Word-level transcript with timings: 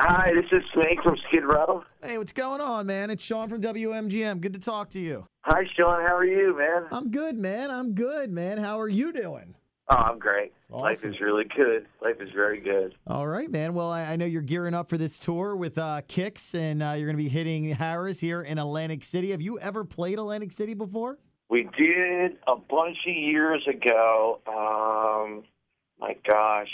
Hi, 0.00 0.30
this 0.32 0.44
is 0.52 0.62
Snake 0.74 1.02
from 1.02 1.16
Skid 1.26 1.44
Row. 1.44 1.82
Hey, 2.00 2.18
what's 2.18 2.30
going 2.30 2.60
on, 2.60 2.86
man? 2.86 3.10
It's 3.10 3.20
Sean 3.24 3.48
from 3.48 3.60
WMGM. 3.60 4.40
Good 4.40 4.52
to 4.52 4.60
talk 4.60 4.90
to 4.90 5.00
you. 5.00 5.26
Hi, 5.40 5.64
Sean. 5.76 6.00
How 6.06 6.14
are 6.14 6.24
you, 6.24 6.56
man? 6.56 6.86
I'm 6.92 7.10
good, 7.10 7.36
man. 7.36 7.72
I'm 7.72 7.94
good, 7.94 8.30
man. 8.30 8.58
How 8.58 8.78
are 8.78 8.88
you 8.88 9.12
doing? 9.12 9.56
Oh, 9.88 9.96
I'm 9.96 10.20
great. 10.20 10.52
Life 10.70 11.04
is 11.04 11.20
really 11.20 11.46
good. 11.56 11.86
Life 12.00 12.20
is 12.20 12.28
very 12.32 12.60
good. 12.60 12.94
All 13.08 13.26
right, 13.26 13.50
man. 13.50 13.74
Well, 13.74 13.90
I, 13.90 14.02
I 14.02 14.14
know 14.14 14.24
you're 14.24 14.40
gearing 14.40 14.72
up 14.72 14.88
for 14.88 14.98
this 14.98 15.18
tour 15.18 15.56
with 15.56 15.76
uh, 15.78 16.02
Kix, 16.06 16.54
and 16.54 16.80
uh, 16.80 16.92
you're 16.92 17.08
going 17.08 17.16
to 17.16 17.22
be 17.22 17.28
hitting 17.28 17.74
Harrah's 17.74 18.20
here 18.20 18.42
in 18.42 18.58
Atlantic 18.58 19.02
City. 19.02 19.32
Have 19.32 19.42
you 19.42 19.58
ever 19.58 19.84
played 19.84 20.20
Atlantic 20.20 20.52
City 20.52 20.74
before? 20.74 21.18
We 21.50 21.68
did 21.76 22.36
a 22.46 22.54
bunch 22.54 22.98
of 23.04 23.16
years 23.16 23.66
ago. 23.66 24.42
Um, 24.46 25.42
my 25.98 26.14
gosh, 26.24 26.70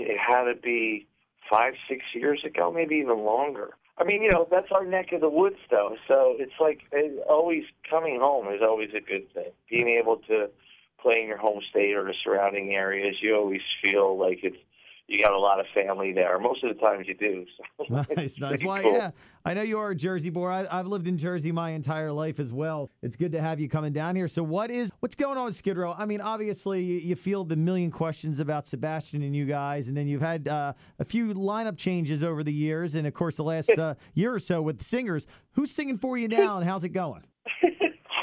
it 0.00 0.18
had 0.18 0.52
to 0.52 0.60
be 0.60 1.06
five, 1.50 1.74
six 1.88 2.04
years 2.14 2.42
ago, 2.44 2.72
maybe 2.72 2.96
even 2.96 3.18
longer. 3.18 3.70
I 3.96 4.04
mean, 4.04 4.22
you 4.22 4.30
know, 4.30 4.46
that's 4.50 4.72
our 4.72 4.84
neck 4.84 5.12
of 5.12 5.20
the 5.20 5.28
woods, 5.28 5.58
though. 5.70 5.96
So 6.08 6.34
it's 6.38 6.58
like 6.60 6.80
always 7.28 7.64
coming 7.88 8.18
home 8.20 8.52
is 8.52 8.60
always 8.62 8.90
a 8.90 9.00
good 9.00 9.32
thing. 9.32 9.52
Being 9.70 9.88
able 10.00 10.16
to 10.28 10.50
play 11.00 11.20
in 11.20 11.28
your 11.28 11.38
home 11.38 11.60
state 11.70 11.94
or 11.94 12.04
the 12.04 12.14
surrounding 12.24 12.74
areas, 12.74 13.16
you 13.22 13.36
always 13.36 13.60
feel 13.82 14.18
like 14.18 14.40
it's 14.42 14.56
you 15.06 15.22
got 15.22 15.32
a 15.32 15.38
lot 15.38 15.60
of 15.60 15.66
family 15.74 16.12
there. 16.12 16.38
Most 16.38 16.64
of 16.64 16.74
the 16.74 16.80
times 16.80 17.06
you 17.06 17.14
do. 17.14 17.44
So 17.56 18.04
Nice, 18.16 18.40
nice. 18.40 18.64
Well, 18.64 18.82
cool. 18.82 18.92
yeah, 18.94 19.10
I 19.44 19.52
know 19.52 19.62
you 19.62 19.78
are 19.78 19.90
a 19.90 19.94
Jersey 19.94 20.30
boy. 20.30 20.48
I, 20.48 20.78
I've 20.78 20.86
lived 20.86 21.06
in 21.06 21.18
Jersey 21.18 21.52
my 21.52 21.70
entire 21.70 22.10
life 22.10 22.40
as 22.40 22.52
well. 22.52 22.88
It's 23.02 23.16
good 23.16 23.32
to 23.32 23.40
have 23.40 23.60
you 23.60 23.68
coming 23.68 23.92
down 23.92 24.16
here. 24.16 24.28
So, 24.28 24.42
what 24.42 24.70
is 24.70 24.90
what's 25.00 25.14
going 25.14 25.36
on 25.36 25.46
with 25.46 25.56
Skid 25.56 25.76
Row? 25.76 25.94
I 25.96 26.06
mean, 26.06 26.20
obviously, 26.22 26.82
you, 26.82 26.96
you 26.98 27.16
field 27.16 27.50
the 27.50 27.56
million 27.56 27.90
questions 27.90 28.40
about 28.40 28.66
Sebastian 28.66 29.22
and 29.22 29.36
you 29.36 29.44
guys, 29.44 29.88
and 29.88 29.96
then 29.96 30.06
you've 30.06 30.22
had 30.22 30.48
uh, 30.48 30.72
a 30.98 31.04
few 31.04 31.34
lineup 31.34 31.76
changes 31.76 32.22
over 32.22 32.42
the 32.42 32.52
years, 32.52 32.94
and 32.94 33.06
of 33.06 33.12
course, 33.12 33.36
the 33.36 33.44
last 33.44 33.70
uh, 33.78 33.94
year 34.14 34.32
or 34.32 34.38
so 34.38 34.62
with 34.62 34.82
singers. 34.82 35.26
Who's 35.52 35.70
singing 35.70 35.98
for 35.98 36.16
you 36.16 36.28
now, 36.28 36.56
and 36.58 36.66
how's 36.66 36.84
it 36.84 36.90
going? 36.90 37.24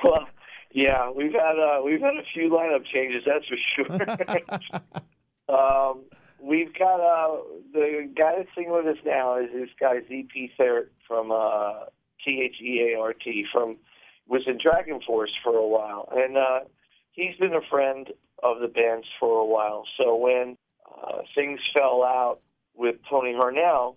Well, 0.04 0.26
yeah, 0.74 1.12
we've 1.12 1.32
had 1.32 1.60
uh, 1.60 1.82
we've 1.86 2.02
had 2.02 2.16
a 2.16 2.24
few 2.34 2.50
lineup 2.50 2.84
changes, 2.92 3.22
that's 3.24 3.46
for 3.46 3.58
sure. 3.76 5.56
um, 5.56 6.06
we've 6.42 6.74
got 6.78 7.00
uh, 7.00 7.38
the 7.74 8.10
guy 8.20 8.34
that's 8.38 8.50
singing 8.56 8.72
with 8.72 8.86
us 8.86 8.98
now 9.06 9.38
is 9.38 9.50
this 9.54 9.70
guy 9.80 10.00
ZP 10.10 10.52
Theart 10.58 10.92
from 11.08 11.32
uh, 11.32 11.86
T 12.26 12.42
H 12.42 12.56
E 12.62 12.94
A 12.94 13.00
R 13.00 13.14
T 13.14 13.46
from 13.52 13.78
was 14.28 14.44
in 14.48 14.58
DragonForce 14.58 15.34
for 15.44 15.56
a 15.56 15.68
while, 15.68 16.08
and 16.12 16.38
uh, 16.38 16.60
he's 17.12 17.36
been 17.38 17.54
a 17.54 17.62
friend 17.70 18.12
of 18.44 18.62
the 18.62 18.68
band's 18.68 19.08
for 19.20 19.40
a 19.40 19.46
while. 19.46 19.86
So 19.98 20.16
when 20.16 20.58
uh, 20.86 21.20
things 21.36 21.60
fell 21.76 22.04
out 22.04 22.40
with 22.76 22.96
Tony 23.10 23.34
Harnell, 23.34 23.96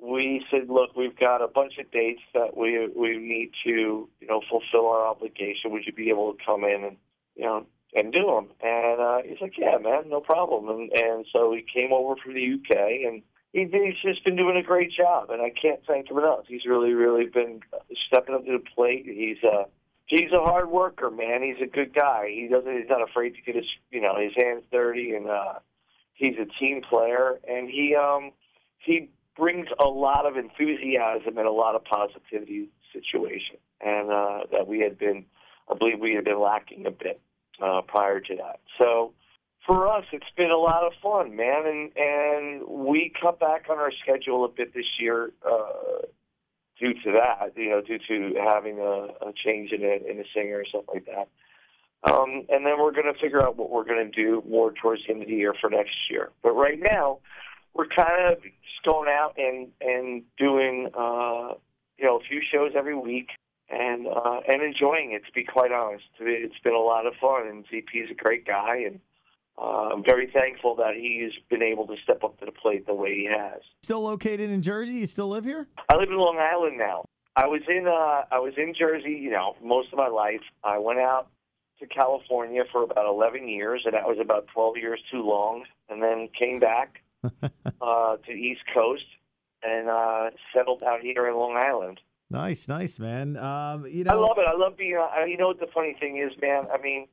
we 0.00 0.44
said, 0.50 0.68
look, 0.68 0.96
we've 0.96 1.18
got 1.18 1.42
a 1.42 1.48
bunch 1.48 1.74
of 1.78 1.90
dates 1.90 2.22
that 2.34 2.56
we 2.56 2.88
we 2.96 3.18
need 3.18 3.52
to, 3.64 4.08
you 4.20 4.26
know, 4.26 4.40
fulfill 4.50 4.88
our 4.88 5.06
obligation. 5.06 5.70
Would 5.70 5.86
you 5.86 5.92
be 5.92 6.10
able 6.10 6.32
to 6.32 6.44
come 6.44 6.64
in 6.64 6.84
and, 6.84 6.96
you 7.36 7.44
know, 7.44 7.66
and 7.94 8.12
do 8.12 8.26
them? 8.26 8.48
And 8.62 9.00
uh, 9.00 9.18
he's 9.24 9.40
like, 9.40 9.56
yeah, 9.58 9.78
man, 9.78 10.08
no 10.08 10.20
problem. 10.20 10.68
And 10.68 10.92
and 10.92 11.26
so 11.32 11.52
he 11.54 11.62
came 11.62 11.92
over 11.92 12.14
from 12.22 12.34
the 12.34 12.54
UK, 12.54 12.76
and 13.06 13.22
he, 13.52 13.68
he's 13.70 14.00
just 14.02 14.24
been 14.24 14.36
doing 14.36 14.56
a 14.56 14.62
great 14.62 14.90
job. 14.92 15.30
And 15.30 15.40
I 15.40 15.50
can't 15.50 15.80
thank 15.86 16.10
him 16.10 16.18
enough. 16.18 16.44
He's 16.48 16.66
really, 16.66 16.92
really 16.92 17.26
been 17.26 17.60
stepping 18.06 18.34
up 18.34 18.44
to 18.44 18.52
the 18.52 18.64
plate. 18.74 19.04
He's 19.06 19.42
uh 19.44 19.64
he's 20.06 20.32
a 20.32 20.42
hard 20.42 20.70
worker, 20.70 21.10
man. 21.10 21.42
He's 21.42 21.62
a 21.62 21.70
good 21.70 21.94
guy. 21.94 22.28
He 22.28 22.48
doesn't. 22.48 22.76
He's 22.76 22.88
not 22.88 23.08
afraid 23.08 23.34
to 23.36 23.42
get 23.42 23.56
his, 23.56 23.66
you 23.90 24.00
know, 24.00 24.14
his 24.18 24.32
hands 24.36 24.64
dirty, 24.72 25.14
and 25.14 25.28
uh, 25.28 25.54
he's 26.14 26.34
a 26.34 26.46
team 26.58 26.82
player. 26.82 27.38
And 27.48 27.68
he 27.70 27.94
um 27.94 28.32
he 28.78 29.10
brings 29.36 29.68
a 29.78 29.86
lot 29.86 30.26
of 30.26 30.36
enthusiasm 30.36 31.38
and 31.38 31.46
a 31.46 31.52
lot 31.52 31.74
of 31.74 31.84
positivity 31.84 32.68
situation, 32.92 33.56
and 33.80 34.10
uh, 34.10 34.40
that 34.52 34.66
we 34.66 34.80
had 34.80 34.98
been, 34.98 35.24
I 35.68 35.76
believe, 35.76 35.98
we 36.00 36.14
had 36.14 36.24
been 36.24 36.40
lacking 36.40 36.86
a 36.86 36.90
bit 36.90 37.20
uh, 37.62 37.80
prior 37.82 38.20
to 38.20 38.36
that. 38.36 38.60
So 38.80 39.12
for 39.66 39.88
us, 39.88 40.04
it's 40.12 40.30
been 40.36 40.50
a 40.50 40.56
lot 40.56 40.84
of 40.84 40.92
fun, 41.02 41.36
man, 41.36 41.66
and 41.66 41.92
and 41.96 42.62
we 42.68 43.12
cut 43.20 43.40
back 43.40 43.66
on 43.70 43.78
our 43.78 43.92
schedule 44.02 44.44
a 44.44 44.48
bit 44.48 44.74
this 44.74 44.98
year. 44.98 45.30
Uh, 45.46 46.06
Due 46.80 46.92
to 46.92 47.12
that, 47.12 47.56
you 47.56 47.70
know, 47.70 47.80
due 47.80 48.00
to 48.08 48.34
having 48.44 48.80
a, 48.80 49.28
a 49.28 49.32
change 49.32 49.70
in 49.70 49.82
a, 49.84 50.10
in 50.10 50.18
a 50.18 50.24
singer 50.34 50.58
or 50.58 50.64
something 50.72 50.92
like 50.92 51.06
that, 51.06 51.28
um, 52.12 52.44
and 52.48 52.66
then 52.66 52.80
we're 52.80 52.90
going 52.90 53.06
to 53.06 53.18
figure 53.18 53.40
out 53.40 53.56
what 53.56 53.70
we're 53.70 53.84
going 53.84 54.10
to 54.10 54.12
do 54.12 54.42
more 54.48 54.72
towards 54.72 55.02
the 55.06 55.12
end 55.12 55.22
of 55.22 55.28
the 55.28 55.34
year 55.34 55.54
for 55.58 55.70
next 55.70 55.94
year. 56.10 56.30
But 56.42 56.52
right 56.54 56.80
now, 56.80 57.20
we're 57.74 57.86
kind 57.86 58.32
of 58.32 58.42
just 58.42 58.82
going 58.84 59.08
out 59.08 59.34
and 59.38 59.68
and 59.80 60.24
doing 60.36 60.88
uh, 60.98 61.54
you 61.96 62.04
know 62.04 62.16
a 62.16 62.24
few 62.28 62.42
shows 62.52 62.72
every 62.76 62.96
week 62.96 63.28
and 63.70 64.06
uh, 64.06 64.40
and 64.46 64.62
enjoying 64.62 65.12
it. 65.12 65.24
To 65.26 65.32
be 65.32 65.44
quite 65.44 65.72
honest, 65.72 66.04
it's 66.20 66.58
been 66.62 66.74
a 66.74 66.78
lot 66.78 67.06
of 67.06 67.14
fun. 67.20 67.46
And 67.48 67.64
ZP 67.66 68.04
is 68.04 68.10
a 68.10 68.14
great 68.14 68.46
guy, 68.46 68.84
and 68.86 69.00
uh, 69.58 69.90
I'm 69.92 70.04
very 70.04 70.30
thankful 70.32 70.74
that 70.76 70.94
he's 70.96 71.32
been 71.48 71.62
able 71.62 71.86
to 71.86 71.94
step 72.02 72.24
up 72.24 72.38
to 72.40 72.46
the 72.46 72.52
plate 72.52 72.86
the 72.86 72.94
way 72.94 73.14
he 73.14 73.28
has. 73.30 73.60
Still 73.82 74.02
located 74.02 74.50
in 74.50 74.62
Jersey? 74.62 74.94
You 74.94 75.06
still 75.06 75.28
live 75.28 75.44
here? 75.44 75.68
I 75.88 75.96
live 75.96 76.08
in 76.08 76.16
Long 76.16 76.38
Island 76.38 76.78
now. 76.78 77.04
I 77.36 77.46
was 77.46 77.62
in 77.68 77.86
uh, 77.86 78.24
I 78.34 78.38
was 78.38 78.54
in 78.56 78.74
Jersey, 78.78 79.12
you 79.12 79.30
know, 79.30 79.56
most 79.62 79.92
of 79.92 79.98
my 79.98 80.08
life. 80.08 80.42
I 80.62 80.78
went 80.78 81.00
out 81.00 81.28
to 81.80 81.86
California 81.86 82.62
for 82.70 82.84
about 82.84 83.06
11 83.06 83.48
years, 83.48 83.82
and 83.84 83.94
that 83.94 84.06
was 84.06 84.18
about 84.20 84.46
12 84.54 84.76
years 84.76 85.00
too 85.10 85.22
long. 85.22 85.64
And 85.88 86.02
then 86.02 86.28
came 86.38 86.60
back 86.60 87.02
uh, 87.24 88.16
to 88.16 88.26
the 88.26 88.32
East 88.32 88.62
Coast 88.72 89.04
and 89.62 89.88
uh, 89.88 90.30
settled 90.54 90.82
out 90.82 91.00
here 91.00 91.26
in 91.26 91.34
Long 91.34 91.56
Island. 91.56 92.00
Nice, 92.30 92.68
nice, 92.68 92.98
man. 92.98 93.36
Um, 93.36 93.86
you 93.86 94.04
know, 94.04 94.12
I 94.12 94.14
love 94.14 94.38
it. 94.38 94.46
I 94.48 94.56
love 94.56 94.76
being. 94.76 94.96
Uh, 94.96 95.24
you 95.24 95.36
know 95.36 95.48
what 95.48 95.60
the 95.60 95.68
funny 95.72 95.96
thing 95.98 96.18
is, 96.18 96.32
man? 96.40 96.64
I 96.72 96.80
mean, 96.80 97.06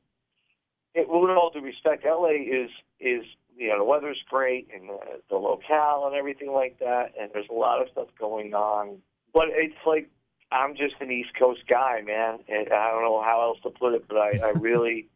it, 0.94 1.08
with 1.08 1.30
all 1.30 1.50
due 1.50 1.60
respect, 1.60 2.04
LA 2.04 2.30
is 2.30 2.70
is 2.98 3.24
you 3.56 3.68
know 3.68 3.78
the 3.78 3.84
weather's 3.84 4.22
great 4.28 4.68
and 4.74 4.88
the, 4.88 4.98
the 5.30 5.36
locale 5.36 6.04
and 6.06 6.16
everything 6.16 6.52
like 6.52 6.78
that, 6.78 7.12
and 7.20 7.30
there's 7.32 7.48
a 7.50 7.54
lot 7.54 7.80
of 7.82 7.88
stuff 7.92 8.08
going 8.18 8.54
on. 8.54 8.98
But 9.32 9.44
it's 9.50 9.74
like 9.86 10.10
I'm 10.50 10.74
just 10.76 10.94
an 11.00 11.10
East 11.10 11.30
Coast 11.38 11.62
guy, 11.68 12.02
man, 12.02 12.38
and 12.48 12.72
I 12.72 12.90
don't 12.90 13.02
know 13.02 13.22
how 13.22 13.42
else 13.42 13.58
to 13.62 13.70
put 13.70 13.94
it, 13.94 14.04
but 14.08 14.16
I, 14.16 14.38
I 14.44 14.50
really 14.60 15.08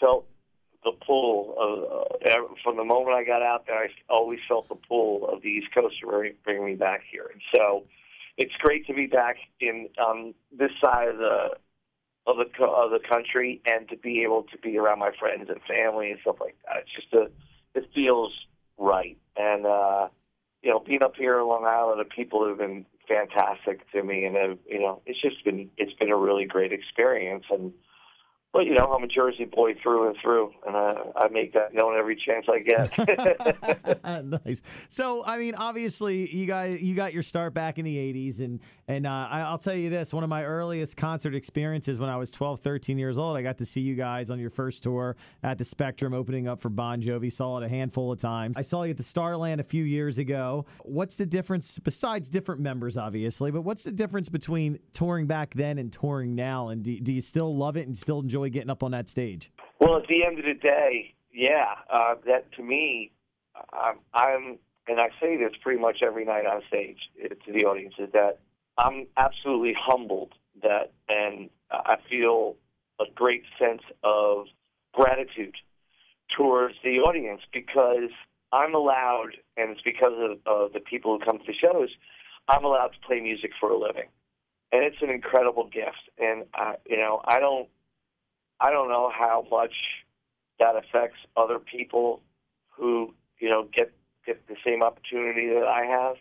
felt 0.00 0.26
the 0.84 0.92
pull 1.06 1.54
of 1.58 2.30
uh, 2.30 2.54
from 2.62 2.76
the 2.76 2.84
moment 2.84 3.16
I 3.16 3.24
got 3.24 3.42
out 3.42 3.66
there. 3.66 3.78
I 3.78 3.88
always 4.08 4.40
felt 4.46 4.68
the 4.68 4.74
pull 4.74 5.28
of 5.28 5.42
the 5.42 5.48
East 5.48 5.68
Coast 5.74 6.00
to 6.00 6.06
bring, 6.06 6.34
bring 6.44 6.64
me 6.64 6.74
back 6.74 7.02
here, 7.10 7.30
and 7.32 7.40
so 7.54 7.84
it's 8.36 8.54
great 8.58 8.86
to 8.86 8.94
be 8.94 9.06
back 9.06 9.36
in 9.60 9.88
um, 10.04 10.34
this 10.56 10.70
side 10.84 11.08
of 11.08 11.18
the 11.18 11.50
of 12.26 12.36
the 12.38 12.64
of 12.64 12.90
the 12.90 13.00
country 13.06 13.60
and 13.66 13.88
to 13.88 13.96
be 13.96 14.22
able 14.22 14.44
to 14.44 14.58
be 14.58 14.78
around 14.78 14.98
my 14.98 15.10
friends 15.18 15.48
and 15.48 15.60
family 15.68 16.10
and 16.10 16.20
stuff 16.20 16.36
like 16.40 16.56
that. 16.64 16.82
It's 16.82 16.94
just 16.94 17.12
a 17.12 17.30
it 17.78 17.90
feels 17.94 18.32
right, 18.78 19.18
and 19.36 19.66
uh, 19.66 20.08
you 20.64 20.70
know, 20.70 20.80
being 20.80 21.02
up 21.02 21.14
here 21.14 21.38
in 21.38 21.46
Long 21.46 21.66
Island, 21.66 22.00
the 22.00 22.06
people 22.06 22.48
have 22.48 22.58
been 22.58 22.86
fantastic 23.06 23.90
to 23.92 24.02
me, 24.02 24.24
and 24.24 24.34
have, 24.34 24.58
you 24.66 24.80
know, 24.80 25.02
it's 25.04 25.20
just 25.20 25.44
been 25.44 25.70
it's 25.76 25.92
been 25.92 26.10
a 26.10 26.16
really 26.16 26.46
great 26.46 26.72
experience. 26.72 27.44
And 27.50 27.72
but 28.54 28.66
you 28.66 28.74
know, 28.74 28.86
I'm 28.92 29.02
a 29.02 29.08
Jersey 29.08 29.46
boy 29.46 29.74
through 29.82 30.06
and 30.06 30.16
through, 30.22 30.52
and 30.64 30.76
uh, 30.76 30.94
I 31.16 31.26
make 31.28 31.54
that 31.54 31.74
known 31.74 31.98
every 31.98 32.14
chance 32.14 32.46
I 32.48 32.60
get. 32.60 34.24
nice. 34.46 34.62
So, 34.88 35.24
I 35.26 35.38
mean, 35.38 35.56
obviously, 35.56 36.32
you 36.32 36.46
got 36.46 36.80
you 36.80 36.94
got 36.94 37.12
your 37.12 37.24
start 37.24 37.52
back 37.52 37.78
in 37.78 37.84
the 37.84 37.96
'80s, 37.96 38.38
and 38.38 38.60
and 38.88 39.06
uh, 39.06 39.28
I'll 39.30 39.58
tell 39.58 39.74
you 39.74 39.90
this: 39.90 40.12
one 40.12 40.24
of 40.24 40.30
my 40.30 40.44
earliest 40.44 40.96
concert 40.96 41.34
experiences 41.34 41.98
when 41.98 42.10
I 42.10 42.16
was 42.16 42.30
12, 42.30 42.60
13 42.60 42.98
years 42.98 43.18
old, 43.18 43.36
I 43.36 43.42
got 43.42 43.58
to 43.58 43.66
see 43.66 43.80
you 43.80 43.94
guys 43.94 44.30
on 44.30 44.38
your 44.38 44.50
first 44.50 44.82
tour 44.82 45.16
at 45.42 45.58
the 45.58 45.64
Spectrum, 45.64 46.12
opening 46.12 46.48
up 46.48 46.60
for 46.60 46.68
Bon 46.68 47.00
Jovi. 47.00 47.32
Saw 47.32 47.58
it 47.58 47.64
a 47.64 47.68
handful 47.68 48.12
of 48.12 48.18
times. 48.18 48.56
I 48.58 48.62
saw 48.62 48.82
you 48.82 48.90
at 48.90 48.96
the 48.96 49.02
Starland 49.02 49.60
a 49.60 49.64
few 49.64 49.84
years 49.84 50.18
ago. 50.18 50.66
What's 50.82 51.16
the 51.16 51.26
difference 51.26 51.78
besides 51.78 52.28
different 52.28 52.60
members, 52.60 52.96
obviously? 52.96 53.50
But 53.50 53.62
what's 53.62 53.82
the 53.82 53.92
difference 53.92 54.28
between 54.28 54.78
touring 54.92 55.26
back 55.26 55.54
then 55.54 55.78
and 55.78 55.92
touring 55.92 56.34
now? 56.34 56.68
And 56.68 56.82
do, 56.82 56.98
do 57.00 57.12
you 57.12 57.20
still 57.20 57.56
love 57.56 57.76
it 57.76 57.86
and 57.86 57.96
still 57.96 58.20
enjoy 58.20 58.50
getting 58.50 58.70
up 58.70 58.82
on 58.82 58.90
that 58.90 59.08
stage? 59.08 59.50
Well, 59.80 59.96
at 59.96 60.06
the 60.08 60.24
end 60.24 60.38
of 60.38 60.44
the 60.44 60.54
day, 60.54 61.14
yeah, 61.32 61.74
uh, 61.92 62.14
that 62.26 62.52
to 62.52 62.62
me, 62.62 63.12
I'm, 63.72 63.98
I'm, 64.12 64.58
and 64.86 65.00
I 65.00 65.08
say 65.20 65.36
this 65.36 65.52
pretty 65.62 65.80
much 65.80 65.98
every 66.02 66.24
night 66.24 66.46
on 66.46 66.62
stage 66.68 66.98
uh, 67.24 67.28
to 67.28 67.52
the 67.52 67.64
audience, 67.64 67.94
is 67.98 68.10
that 68.12 68.38
I'm 68.78 69.06
absolutely 69.16 69.74
humbled 69.78 70.32
that, 70.62 70.92
and 71.08 71.50
I 71.70 71.96
feel 72.08 72.56
a 73.00 73.04
great 73.14 73.44
sense 73.58 73.82
of 74.02 74.46
gratitude 74.92 75.56
towards 76.36 76.74
the 76.82 76.98
audience 77.00 77.42
because 77.52 78.10
I'm 78.52 78.74
allowed, 78.74 79.36
and 79.56 79.70
it's 79.70 79.82
because 79.82 80.12
of, 80.16 80.38
of 80.46 80.72
the 80.72 80.80
people 80.80 81.18
who 81.18 81.24
come 81.24 81.38
to 81.38 81.44
the 81.46 81.54
shows, 81.54 81.90
I'm 82.48 82.64
allowed 82.64 82.88
to 82.88 83.06
play 83.06 83.20
music 83.20 83.50
for 83.58 83.70
a 83.70 83.78
living, 83.78 84.08
and 84.72 84.84
it's 84.84 85.00
an 85.02 85.10
incredible 85.10 85.68
gift. 85.68 86.10
And 86.18 86.44
I, 86.54 86.76
you 86.86 86.96
know, 86.96 87.20
I 87.24 87.40
don't, 87.40 87.68
I 88.60 88.70
don't 88.70 88.88
know 88.88 89.10
how 89.16 89.46
much 89.50 89.74
that 90.58 90.76
affects 90.76 91.18
other 91.36 91.58
people 91.58 92.22
who, 92.70 93.14
you 93.38 93.50
know, 93.50 93.68
get 93.72 93.92
get 94.26 94.46
the 94.46 94.56
same 94.64 94.82
opportunity 94.82 95.48
that 95.48 95.66
I 95.66 95.84
have. 95.84 96.16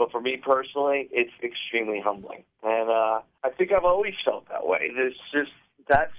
But 0.00 0.10
for 0.10 0.22
me 0.22 0.38
personally, 0.38 1.10
it's 1.12 1.30
extremely 1.44 2.00
humbling, 2.00 2.44
and 2.62 2.88
uh, 2.88 3.20
I 3.44 3.50
think 3.50 3.70
I've 3.70 3.84
always 3.84 4.14
felt 4.24 4.48
that 4.48 4.66
way. 4.66 4.90
There's 4.96 5.20
just 5.30 5.52
that's 5.86 6.16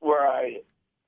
where 0.00 0.28
I 0.28 0.60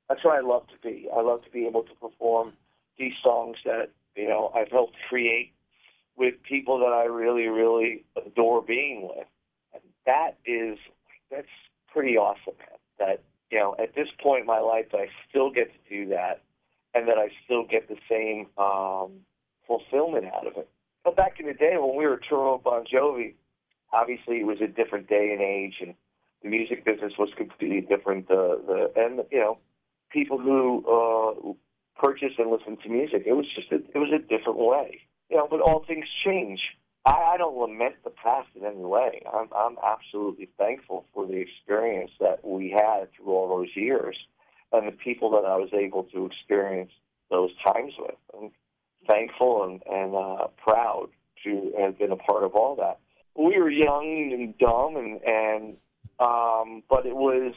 that's 0.09 0.25
where 0.25 0.35
I 0.35 0.41
love 0.41 0.67
to 0.69 0.79
be. 0.83 1.07
I 1.15 1.21
love 1.21 1.45
to 1.45 1.51
be 1.51 1.67
able 1.67 1.83
to 1.83 1.95
perform 2.01 2.55
these 2.99 3.13
songs 3.23 3.59
that 3.67 3.91
you 4.17 4.27
know 4.27 4.51
I've 4.55 4.71
helped 4.71 4.97
create 5.07 5.53
with 6.17 6.43
people 6.49 6.79
that 6.79 6.95
I 6.95 7.05
really, 7.05 7.47
really 7.49 8.07
adore 8.17 8.63
being 8.63 9.03
with. 9.03 9.27
And 9.75 9.83
that 10.07 10.39
is 10.47 10.79
that's 11.31 11.47
pretty 11.93 12.17
awesome, 12.17 12.55
man. 12.59 12.79
That 12.99 13.23
you 13.51 13.59
know, 13.59 13.77
at 13.79 13.95
this 13.95 14.09
point 14.23 14.41
in 14.41 14.47
my 14.47 14.61
life, 14.61 14.87
I 14.95 15.09
still 15.29 15.51
get 15.51 15.71
to 15.75 15.91
do 15.91 16.09
that, 16.09 16.41
and 16.95 17.07
that 17.07 17.19
I 17.19 17.29
still 17.45 17.67
get 17.67 17.87
the 17.87 17.99
same 18.09 18.47
um, 18.57 19.27
fulfillment 19.67 20.25
out 20.25 20.47
of 20.47 20.57
it. 20.57 20.71
But 21.05 21.17
back 21.17 21.39
in 21.39 21.47
the 21.47 21.53
day 21.53 21.77
when 21.79 21.97
we 21.97 22.07
were 22.07 22.21
touring 22.29 22.61
Bon 22.65 22.85
Jovi, 22.93 23.35
obviously 23.93 24.41
it 24.41 24.47
was 24.47 24.59
a 24.63 24.67
different 24.67 25.09
day 25.09 25.31
and 25.33 25.43
age, 25.43 25.75
and 25.81 25.95
the 26.43 26.49
music 26.49 26.85
business 26.85 27.13
was 27.19 27.29
completely 27.37 27.83
different. 27.83 28.29
The 28.29 28.61
the 28.67 29.01
and 29.01 29.21
you 29.31 29.39
know, 29.39 29.59
people 30.11 30.39
who 30.39 30.85
uh, 30.89 32.01
purchase 32.03 32.33
and 32.39 32.51
listen 32.51 32.79
to 32.83 32.89
music, 32.89 33.25
it 33.27 33.35
was 33.35 33.47
just 33.55 33.71
a, 33.71 33.77
it 33.77 33.99
was 33.99 34.11
a 34.15 34.19
different 34.19 34.59
way. 34.59 35.01
You 35.31 35.37
know, 35.37 35.49
but 35.51 35.61
all 35.61 35.85
things 35.87 36.07
change. 36.25 36.61
I, 37.07 37.35
I 37.35 37.37
don't 37.37 37.57
lament 37.57 37.97
the 38.03 38.11
past 38.11 38.49
in 38.55 38.65
any 38.65 38.85
way. 38.85 39.23
I'm 39.31 39.49
I'm 39.55 39.77
absolutely 39.85 40.49
thankful 40.59 41.05
for 41.13 41.27
the 41.27 41.37
experience 41.37 42.13
that 42.21 42.45
we 42.45 42.71
had 42.71 43.09
through 43.13 43.33
all 43.33 43.49
those 43.49 43.77
years, 43.77 44.17
and 44.73 44.89
the 44.89 44.93
people 44.93 45.31
that 45.33 45.45
I 45.47 45.57
was 45.57 45.71
able 45.75 46.05
to 46.05 46.27
experience 46.27 46.93
those 47.31 47.51
times 47.63 47.93
with. 47.99 48.17
I'm 48.35 48.51
thankful 49.07 49.65
and 49.65 49.83
and 49.91 50.15
uh, 50.15 50.49
proud 50.57 51.09
to 51.45 51.73
have 51.79 51.99
been 51.99 52.13
a 52.13 52.17
part 52.17 52.45
of 52.45 52.55
all 52.55 52.77
that. 52.77 52.99
We 53.37 53.59
were 53.59 53.71
young 53.71 54.31
and 54.33 54.57
dumb, 54.59 54.97
and 54.97 55.21
and 55.25 55.77
um, 56.19 56.83
but 56.89 57.07
it 57.07 57.17
was 57.17 57.55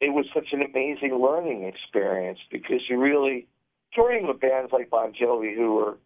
it 0.00 0.10
was 0.10 0.26
such 0.34 0.48
an 0.52 0.62
amazing 0.62 1.14
learning 1.14 1.64
experience 1.64 2.38
because 2.50 2.80
you 2.88 2.98
really 2.98 3.46
touring 3.94 4.26
with 4.26 4.40
bands 4.40 4.72
like 4.72 4.90
Bon 4.90 5.12
Jovi 5.12 5.54
who 5.54 5.74
were 5.74 5.98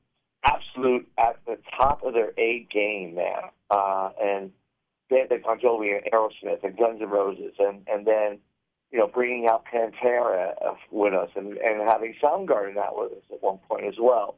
absolute 0.44 1.08
at 1.18 1.36
the 1.46 1.58
top 1.78 2.02
of 2.04 2.14
their 2.14 2.32
A 2.38 2.66
game, 2.72 3.14
man. 3.16 3.50
Uh, 3.70 4.10
and 4.22 4.52
bands 5.08 5.30
like 5.30 5.42
Bon 5.42 5.58
Jovi 5.58 5.96
and 5.96 6.12
Aerosmith 6.12 6.62
and 6.62 6.76
Guns 6.76 7.00
N' 7.02 7.08
Roses, 7.08 7.54
and 7.58 7.82
and 7.88 8.06
then 8.06 8.38
you 8.90 8.98
know 8.98 9.06
bringing 9.08 9.48
out 9.48 9.64
Pantera 9.66 10.54
uh, 10.64 10.74
with 10.90 11.14
us, 11.14 11.30
and 11.34 11.56
and 11.58 11.88
having 11.88 12.14
Soundgarden 12.22 12.76
out 12.76 12.96
with 12.96 13.12
us 13.12 13.24
at 13.32 13.42
one 13.42 13.58
point 13.68 13.86
as 13.86 13.94
well. 14.00 14.36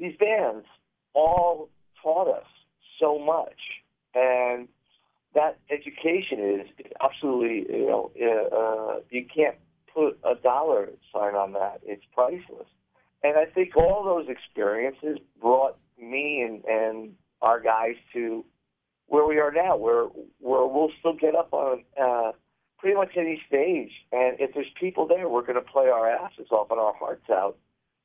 These 0.00 0.16
bands 0.18 0.64
all 1.12 1.68
taught 2.02 2.28
us 2.34 2.46
so 2.98 3.18
much, 3.18 3.60
and 4.14 4.66
that 5.34 5.58
education 5.70 6.60
is, 6.60 6.86
absolutely 7.02 7.76
you 7.76 7.86
know 7.86 8.10
uh, 8.18 8.56
uh, 8.56 9.00
you 9.10 9.26
can't 9.26 9.56
put 9.94 10.18
a 10.24 10.34
dollar 10.34 10.88
sign 11.12 11.34
on 11.34 11.52
that. 11.52 11.80
It's 11.84 12.02
priceless. 12.14 12.66
And 13.22 13.36
I 13.36 13.44
think 13.44 13.76
all 13.76 14.02
those 14.02 14.28
experiences 14.30 15.18
brought 15.38 15.76
me 16.00 16.40
and, 16.40 16.64
and 16.64 17.14
our 17.42 17.60
guys 17.60 17.96
to 18.14 18.42
where 19.06 19.26
we 19.26 19.38
are 19.38 19.52
now, 19.52 19.76
where 19.76 20.04
where 20.38 20.66
we'll 20.66 20.92
still 20.98 21.14
get 21.14 21.34
up 21.34 21.52
on 21.52 21.84
uh, 22.00 22.32
pretty 22.78 22.96
much 22.96 23.18
any 23.18 23.42
stage, 23.46 23.92
and 24.12 24.40
if 24.40 24.54
there's 24.54 24.72
people 24.80 25.06
there, 25.06 25.28
we're 25.28 25.42
going 25.42 25.62
to 25.62 25.72
play 25.72 25.88
our 25.88 26.08
asses 26.10 26.46
off 26.50 26.70
and 26.70 26.80
our 26.80 26.94
hearts 26.94 27.28
out 27.28 27.58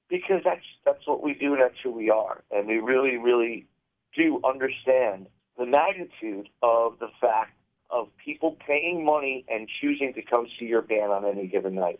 because 0.09 0.41
that's 0.43 0.65
that's 0.85 1.05
what 1.05 1.23
we 1.23 1.33
do, 1.33 1.57
that's 1.59 1.79
who 1.83 1.91
we 1.91 2.09
are, 2.09 2.43
and 2.51 2.67
we 2.67 2.75
really, 2.75 3.17
really 3.17 3.67
do 4.15 4.39
understand 4.47 5.27
the 5.57 5.65
magnitude 5.65 6.49
of 6.61 6.99
the 6.99 7.09
fact 7.19 7.53
of 7.89 8.07
people 8.23 8.57
paying 8.65 9.05
money 9.05 9.45
and 9.47 9.69
choosing 9.81 10.13
to 10.13 10.21
come 10.21 10.47
see 10.59 10.65
your 10.65 10.81
band 10.81 11.11
on 11.11 11.25
any 11.25 11.47
given 11.47 11.75
night. 11.75 11.99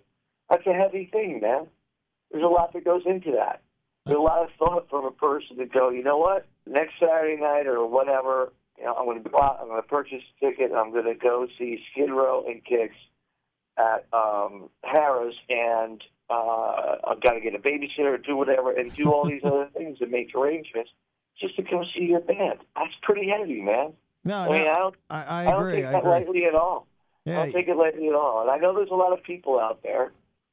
That's 0.50 0.66
a 0.68 0.74
heavy 0.74 1.10
thing, 1.12 1.40
man 1.42 1.68
there's 2.32 2.44
a 2.44 2.48
lot 2.48 2.74
that 2.74 2.84
goes 2.84 3.04
into 3.06 3.32
that. 3.32 3.62
There's 4.06 4.18
a 4.18 4.22
lot 4.22 4.44
of 4.44 4.50
thought 4.60 4.90
from 4.90 5.06
a 5.06 5.12
person 5.12 5.58
to 5.58 5.66
go, 5.66 5.90
you 5.90 6.04
know 6.04 6.18
what, 6.18 6.46
next 6.68 6.94
Saturday 7.00 7.42
night 7.42 7.66
or 7.66 7.88
whatever, 7.88 8.52
you 8.78 8.84
know, 8.84 8.94
I'm 8.94 9.06
going 9.06 9.24
to 9.24 9.30
go 9.30 9.38
out, 9.38 9.60
I'm 9.62 9.68
going 9.68 9.82
to 9.82 9.88
purchase 9.88 10.22
a 10.22 10.46
ticket, 10.46 10.72
I'm 10.76 10.92
going 10.92 11.06
to 11.06 11.16
go 11.16 11.48
see 11.58 11.80
Skid 11.92 12.10
Row 12.10 12.44
and 12.46 12.62
Kix 12.64 12.90
at 13.78 14.06
um, 14.14 14.70
Harrah's, 14.84 15.36
and 15.50 16.04
uh, 16.30 16.98
I've 17.08 17.22
got 17.22 17.34
to 17.34 17.40
get 17.42 17.54
a 17.56 17.60
babysitter, 17.60 18.14
or 18.14 18.18
do 18.18 18.36
whatever, 18.36 18.72
and 18.72 18.94
do 18.94 19.12
all 19.12 19.26
these 19.26 19.42
other 19.44 19.68
things 19.76 19.98
and 20.02 20.12
make 20.12 20.34
arrangements 20.36 20.92
just 21.40 21.56
to 21.58 21.64
come 21.64 21.86
see 21.94 22.06
your 22.06 22.22
band. 22.22 22.60
That's 22.76 22.94
pretty 23.02 23.30
heavy, 23.30 23.62
man. 23.62 23.94
No, 24.24 24.38
I 24.38 24.50
mean, 24.50 24.64
no, 24.64 24.72
I 24.72 24.78
don't, 24.80 24.96
I, 25.10 25.24
I 25.24 25.42
I 25.42 25.52
don't 25.52 25.62
agree. 25.62 25.76
take 25.78 25.86
I 25.86 25.92
that 25.92 25.98
agree. 26.00 26.12
lightly 26.12 26.46
at 26.46 26.56
all. 26.56 26.88
I 27.28 27.30
Yeah, 27.30 27.36
don't 27.46 27.54
take 27.54 27.68
it 27.68 27.78
lightly 27.78 28.08
at 28.08 28.16
all. 28.16 28.42
And 28.42 28.50
I 28.50 28.58
know 28.58 28.74
there's 28.76 28.90
a 28.90 28.96
lot 28.96 29.14
of 29.14 29.24
people 29.24 29.60
out 29.60 29.84
there, 29.84 30.12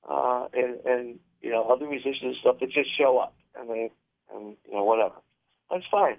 uh, 0.09 0.49
and 0.53 0.79
and 0.85 1.19
you 1.41 1.51
know 1.51 1.65
other 1.71 1.87
musicians 1.89 2.23
and 2.23 2.37
stuff 2.37 2.61
that 2.61 2.71
just 2.71 2.97
show 2.97 3.19
up 3.19 3.35
and 3.59 3.71
they 3.71 3.91
and 4.35 4.57
you 4.67 4.75
know 4.75 4.85
whatever. 4.85 5.15
That's 5.71 5.85
fine. 5.91 6.17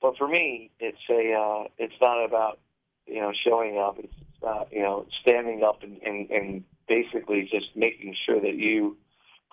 But 0.00 0.16
for 0.16 0.28
me, 0.28 0.70
it's 0.78 0.98
a 1.10 1.32
uh, 1.34 1.64
it's 1.78 1.94
not 2.00 2.24
about 2.24 2.58
you 3.06 3.20
know 3.20 3.32
showing 3.32 3.78
up. 3.78 3.98
It's 3.98 4.14
about 4.40 4.68
you 4.72 4.80
know 4.82 5.06
standing 5.20 5.62
up 5.64 5.82
and, 5.82 6.00
and, 6.02 6.30
and 6.30 6.64
basically 6.90 7.42
just 7.42 7.68
making 7.76 8.14
sure 8.26 8.40
that 8.40 8.56
you 8.56 8.96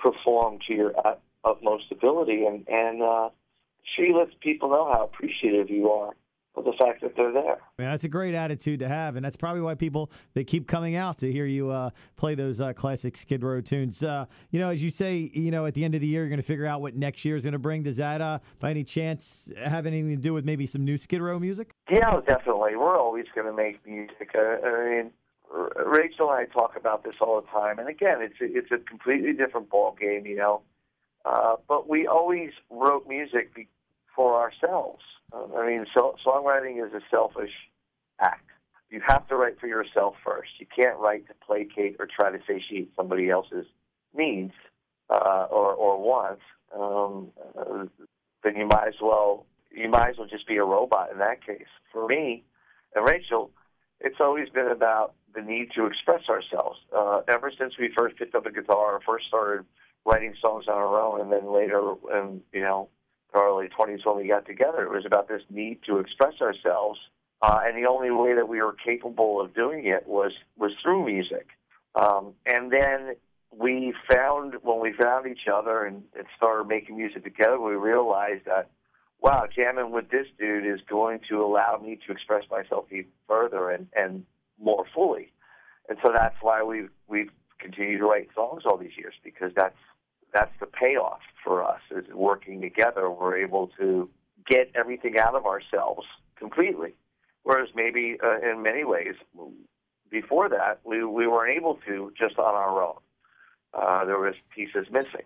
perform 0.01 0.57
to 0.68 0.74
your 0.74 0.94
utmost 1.45 1.86
ability 1.92 2.45
and 2.45 2.68
and 2.68 3.01
uh, 3.01 3.30
sure 3.95 4.06
you 4.06 4.18
let 4.18 4.28
people 4.42 4.69
know 4.69 4.92
how 4.92 5.04
appreciative 5.06 5.69
you 5.69 5.89
are 5.89 6.13
of 6.56 6.66
the 6.66 6.74
fact 6.80 7.01
that 7.01 7.16
they're 7.16 7.31
there. 7.31 7.60
I 7.78 7.81
mean, 7.81 7.92
that's 7.92 8.04
a 8.04 8.10
great 8.10 8.34
attitude 8.34 8.80
to 8.80 8.88
have, 8.88 9.16
and 9.16 9.24
that's 9.24 9.38
probably 9.38 9.62
why 9.62 9.75
people 9.75 10.12
they 10.34 10.44
keep 10.44 10.68
coming 10.68 10.95
out 10.95 11.19
to 11.19 11.31
hear 11.31 11.45
you 11.45 11.69
uh, 11.69 11.92
play 12.16 12.34
those 12.34 12.60
uh, 12.60 12.74
classic 12.74 13.16
Skid 13.16 13.44
Row 13.44 13.62
tunes. 13.62 14.01
Uh, 14.01 14.25
you 14.50 14.60
know, 14.60 14.69
as 14.69 14.81
you 14.81 14.90
say, 14.90 15.30
you 15.33 15.51
know, 15.51 15.68
at 15.68 15.75
the 15.75 15.86
end 15.86 15.94
of 15.94 16.01
the 16.01 16.07
year, 16.07 16.22
you're 16.22 16.30
going 16.30 16.42
to 16.42 16.48
figure 16.48 16.66
out 16.66 16.81
what 16.81 16.95
next 16.95 17.24
year 17.24 17.36
is 17.36 17.44
going 17.44 17.54
to 17.54 17.60
bring. 17.60 17.83
Does 17.83 17.98
that, 17.98 18.22
uh, 18.22 18.40
by 18.60 18.72
any 18.72 18.83
chance, 18.83 19.51
have 19.63 19.86
anything 19.86 20.16
to 20.16 20.22
do 20.22 20.33
with 20.33 20.45
maybe 20.45 20.66
some 20.66 20.83
new 20.83 20.98
Skid 20.98 21.22
Row 21.22 21.38
music? 21.38 21.69
Yeah, 21.92 22.19
definitely. 22.25 22.75
We're 22.75 22.98
always 22.98 23.25
going 23.36 23.48
to 23.48 23.54
make 23.54 23.86
music. 23.86 24.31
I 24.36 24.90
mean, 24.90 25.12
Rachel 25.51 26.31
and 26.31 26.39
I 26.39 26.45
talk 26.45 26.75
about 26.75 27.03
this 27.03 27.15
all 27.21 27.41
the 27.41 27.47
time, 27.47 27.79
and 27.79 27.88
again, 27.88 28.17
it's 28.21 28.39
a, 28.41 28.45
it's 28.45 28.71
a 28.71 28.77
completely 28.77 29.33
different 29.33 29.69
ball 29.69 29.95
game, 29.99 30.25
you 30.25 30.35
know. 30.35 30.61
Uh, 31.25 31.55
but 31.67 31.89
we 31.89 32.07
always 32.07 32.51
wrote 32.69 33.07
music 33.07 33.53
be- 33.53 33.67
for 34.15 34.39
ourselves. 34.39 35.03
Um, 35.33 35.51
I 35.57 35.67
mean, 35.67 35.85
so, 35.94 36.15
songwriting 36.25 36.85
is 36.85 36.94
a 36.94 37.01
selfish 37.11 37.51
act. 38.19 38.49
You 38.89 39.01
have 39.06 39.27
to 39.27 39.35
write 39.35 39.59
for 39.59 39.68
yourself 39.68 40.16
first. 40.23 40.51
You 40.59 40.66
can't 40.73 40.97
write 40.97 41.27
to 41.27 41.33
placate 41.45 41.97
or 41.99 42.07
try 42.07 42.31
to 42.31 42.39
satiate 42.47 42.92
somebody 42.95 43.30
else's 43.30 43.66
needs 44.16 44.54
uh, 45.09 45.47
or, 45.49 45.73
or 45.73 46.01
wants. 46.01 46.42
Um, 46.75 47.30
uh, 47.57 47.85
then 48.44 48.56
you 48.56 48.66
might 48.66 48.87
as 48.87 49.01
well 49.01 49.45
you 49.71 49.89
might 49.89 50.09
as 50.11 50.18
well 50.18 50.27
just 50.27 50.47
be 50.47 50.57
a 50.57 50.63
robot 50.63 51.11
in 51.11 51.19
that 51.19 51.45
case. 51.45 51.68
For 51.92 52.07
me 52.07 52.44
and 52.95 53.06
Rachel, 53.06 53.51
it's 53.99 54.18
always 54.19 54.49
been 54.49 54.68
about 54.68 55.13
the 55.37 55.44
need 55.44 55.71
to 55.75 55.85
express 55.85 56.23
ourselves. 56.29 56.79
Uh, 56.95 57.21
ever 57.27 57.51
since 57.57 57.73
we 57.77 57.89
first 57.95 58.17
picked 58.17 58.33
up 58.35 58.45
a 58.45 58.51
guitar 58.51 58.99
first 59.06 59.27
started 59.27 59.65
writing 60.06 60.33
songs 60.41 60.65
on 60.67 60.73
our 60.73 60.99
own, 60.99 61.21
and 61.21 61.31
then 61.31 61.53
later, 61.53 61.94
in 62.13 62.41
you 62.51 62.61
know, 62.61 62.89
our 63.33 63.47
early 63.47 63.67
20s 63.67 64.06
when 64.06 64.17
we 64.17 64.27
got 64.27 64.45
together, 64.45 64.81
it 64.83 64.89
was 64.89 65.06
about 65.06 65.27
this 65.27 65.41
need 65.49 65.79
to 65.85 65.99
express 65.99 66.41
ourselves. 66.41 66.99
Uh, 67.41 67.59
and 67.63 67.77
the 67.77 67.87
only 67.87 68.09
way 68.09 68.33
that 68.33 68.47
we 68.47 68.61
were 68.61 68.73
capable 68.73 69.39
of 69.39 69.53
doing 69.53 69.85
it 69.85 70.07
was 70.07 70.31
was 70.57 70.71
through 70.81 71.06
music. 71.06 71.47
Um, 71.94 72.33
and 72.47 72.71
then 72.71 73.15
we 73.56 73.94
found 74.09 74.56
when 74.63 74.79
we 74.79 74.91
found 74.94 75.27
each 75.27 75.47
other 75.51 75.85
and, 75.85 76.03
and 76.17 76.25
started 76.35 76.67
making 76.67 76.97
music 76.97 77.23
together, 77.23 77.59
we 77.59 77.75
realized 77.75 78.45
that 78.45 78.69
wow, 79.19 79.45
jamming 79.53 79.91
with 79.91 80.09
this 80.09 80.27
dude 80.39 80.65
is 80.65 80.79
going 80.89 81.19
to 81.29 81.44
allow 81.44 81.79
me 81.83 81.99
to 82.06 82.11
express 82.11 82.44
myself 82.51 82.85
even 82.91 83.07
further 83.27 83.71
and, 83.71 83.87
and 83.95 84.25
more 84.61 84.85
fully. 84.94 85.31
And 85.90 85.97
so 86.04 86.11
that's 86.14 86.35
why 86.42 86.64
we've 86.64 86.90
we've 87.07 87.31
continued 87.59 87.99
to 87.99 88.06
write 88.06 88.30
songs 88.35 88.64
all 88.66 88.78
these 88.78 88.97
years 88.97 89.14
because 89.23 89.52
that's 89.56 89.78
that's 90.33 90.52
the 90.59 90.66
payoff 90.66 91.21
for 91.44 91.64
us 91.64 91.81
is 91.92 92.06
working 92.14 92.61
together. 92.61 93.09
We're 93.09 93.37
able 93.37 93.69
to 93.80 94.09
get 94.47 94.71
everything 94.76 95.18
out 95.18 95.35
of 95.35 95.45
ourselves 95.45 96.06
completely, 96.37 96.94
whereas 97.44 97.69
maybe 97.76 98.18
uh, 98.23 98.40
in 98.40 98.61
many 98.61 98.83
ways 98.83 99.16
before 100.09 100.49
that 100.49 100.80
we 100.83 101.04
we 101.04 101.28
weren't 101.28 101.56
able 101.56 101.80
to 101.87 102.11
just 102.18 102.37
on 102.37 102.54
our 102.56 102.83
own. 102.83 102.97
Uh, 103.73 104.06
there 104.06 104.19
was 104.19 104.35
pieces 104.54 104.87
missing. 104.92 105.26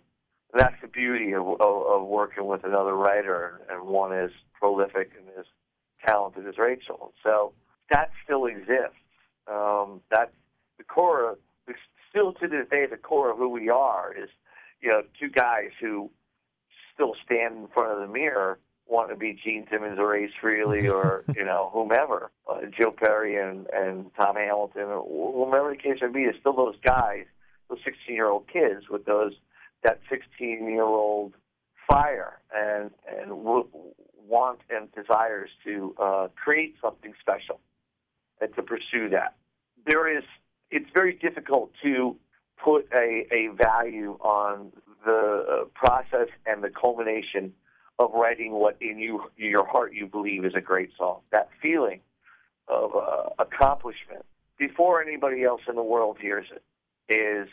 And 0.53 0.61
that's 0.61 0.75
the 0.81 0.88
beauty 0.88 1.33
of, 1.33 1.47
of, 1.61 1.85
of 1.88 2.07
working 2.07 2.45
with 2.45 2.63
another 2.63 2.95
writer 2.95 3.61
and 3.69 3.88
one 3.88 4.11
as 4.11 4.31
prolific 4.59 5.11
and 5.17 5.27
as 5.39 5.45
talented 6.05 6.47
as 6.47 6.57
Rachel. 6.57 7.13
So 7.23 7.53
that 7.89 8.11
still 8.23 8.45
exists. 8.45 9.00
Um, 9.51 10.01
that's 10.10 10.31
the 10.77 10.84
core 10.84 11.31
of, 11.31 11.38
still 12.10 12.34
to 12.34 12.48
this 12.48 12.67
day, 12.70 12.86
the 12.89 12.98
core 12.98 13.31
of 13.31 13.38
who 13.38 13.50
we 13.50 13.70
are 13.70 14.13
is, 14.13 14.29
you 14.81 14.89
know, 14.89 15.01
two 15.20 15.29
guys 15.29 15.70
who 15.79 16.10
still 16.93 17.13
stand 17.25 17.58
in 17.58 17.67
front 17.74 17.91
of 17.91 18.00
the 18.00 18.13
mirror 18.13 18.60
wanting 18.88 19.15
to 19.15 19.20
be 19.20 19.39
Gene 19.43 19.65
Simmons 19.72 19.98
or 19.98 20.15
Ace 20.15 20.31
Frehley 20.41 20.91
or 20.93 21.24
you 21.36 21.46
know 21.46 21.70
whomever, 21.74 22.31
uh, 22.48 22.60
Joe 22.77 22.91
Perry 22.91 23.38
and 23.38 23.67
and 23.74 24.12
Tom 24.15 24.36
Hamilton 24.36 24.84
or 24.84 25.46
whomever 25.46 25.72
the 25.72 25.77
case 25.77 26.00
may 26.01 26.10
be. 26.10 26.24
It's 26.24 26.38
still 26.39 26.55
those 26.55 26.75
guys, 26.84 27.25
those 27.70 27.79
16 27.84 28.13
year 28.13 28.29
old 28.29 28.48
kids 28.48 28.89
with 28.89 29.05
those 29.05 29.34
that 29.84 30.00
16 30.10 30.65
year 30.67 30.84
old 30.84 31.34
fire 31.89 32.39
and 32.53 32.91
and 33.10 33.29
w- 33.29 33.67
want 34.27 34.60
and 34.70 34.91
desires 34.91 35.50
to 35.63 35.96
uh, 36.00 36.27
create 36.36 36.75
something 36.81 37.13
special 37.20 37.60
and 38.39 38.53
to 38.55 38.62
pursue 38.62 39.10
that. 39.10 39.36
There 39.85 40.17
is 40.17 40.23
it's 40.69 40.89
very 40.93 41.13
difficult 41.13 41.71
to 41.83 42.15
put 42.63 42.88
a, 42.93 43.25
a 43.31 43.50
value 43.55 44.17
on 44.21 44.71
the 45.05 45.45
uh, 45.50 45.65
process 45.73 46.27
and 46.45 46.63
the 46.63 46.69
culmination 46.69 47.53
of 48.00 48.11
writing 48.13 48.53
what 48.53 48.77
in 48.81 49.00
you 49.00 49.23
your 49.38 49.65
heart 49.65 49.93
you 49.93 50.07
believe 50.07 50.45
is 50.45 50.53
a 50.55 50.61
great 50.61 50.91
song. 50.97 51.21
That 51.31 51.50
feeling 51.61 52.01
of 52.67 52.91
uh, 52.95 53.29
accomplishment 53.39 54.25
before 54.57 55.01
anybody 55.01 55.43
else 55.43 55.61
in 55.67 55.75
the 55.75 55.83
world 55.83 56.17
hears 56.19 56.47
it 56.51 56.63
is 57.13 57.50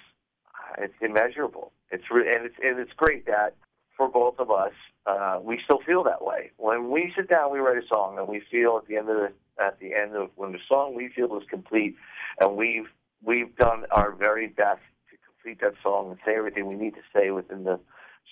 it's 0.76 0.94
immeasurable. 1.00 1.72
It's 1.90 2.04
re- 2.10 2.32
and 2.34 2.44
it's 2.44 2.54
and 2.62 2.78
it's 2.78 2.92
great 2.96 3.26
that 3.26 3.54
for 3.98 4.08
both 4.08 4.38
of 4.38 4.50
us 4.50 4.72
uh, 5.06 5.38
we 5.42 5.60
still 5.64 5.80
feel 5.84 6.02
that 6.04 6.24
way 6.24 6.50
when 6.56 6.90
we 6.90 7.12
sit 7.14 7.28
down 7.28 7.52
we 7.52 7.58
write 7.58 7.76
a 7.76 7.86
song 7.86 8.16
and 8.18 8.26
we 8.26 8.40
feel 8.50 8.80
at 8.82 8.88
the 8.88 8.96
end 8.96 9.10
of 9.10 9.16
the 9.16 9.32
at 9.62 9.78
the 9.80 9.92
end 9.92 10.16
of 10.16 10.30
when 10.36 10.52
the 10.52 10.58
song 10.66 10.94
we 10.94 11.10
feel 11.14 11.36
is 11.36 11.42
complete 11.50 11.94
and 12.40 12.56
we've 12.56 12.86
we've 13.22 13.54
done 13.56 13.84
our 13.90 14.12
very 14.12 14.48
best 14.48 14.80
to 15.10 15.16
complete 15.26 15.60
that 15.60 15.74
song 15.82 16.10
and 16.10 16.18
say 16.24 16.36
everything 16.36 16.66
we 16.66 16.76
need 16.76 16.94
to 16.94 17.02
say 17.14 17.30
within 17.30 17.64
the 17.64 17.78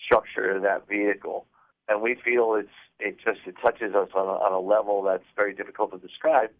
structure 0.04 0.50
of 0.50 0.62
that 0.62 0.88
vehicle. 0.88 1.46
And 1.88 2.02
we 2.02 2.16
feel 2.24 2.54
it's 2.58 2.68
it 2.98 3.16
just 3.24 3.40
it 3.46 3.54
touches 3.62 3.94
us 3.94 4.08
on 4.14 4.26
a, 4.26 4.30
on 4.30 4.52
a 4.52 4.60
level 4.60 5.02
that's 5.02 5.24
very 5.36 5.54
difficult 5.54 5.92
to 5.92 5.98
describe. 5.98 6.50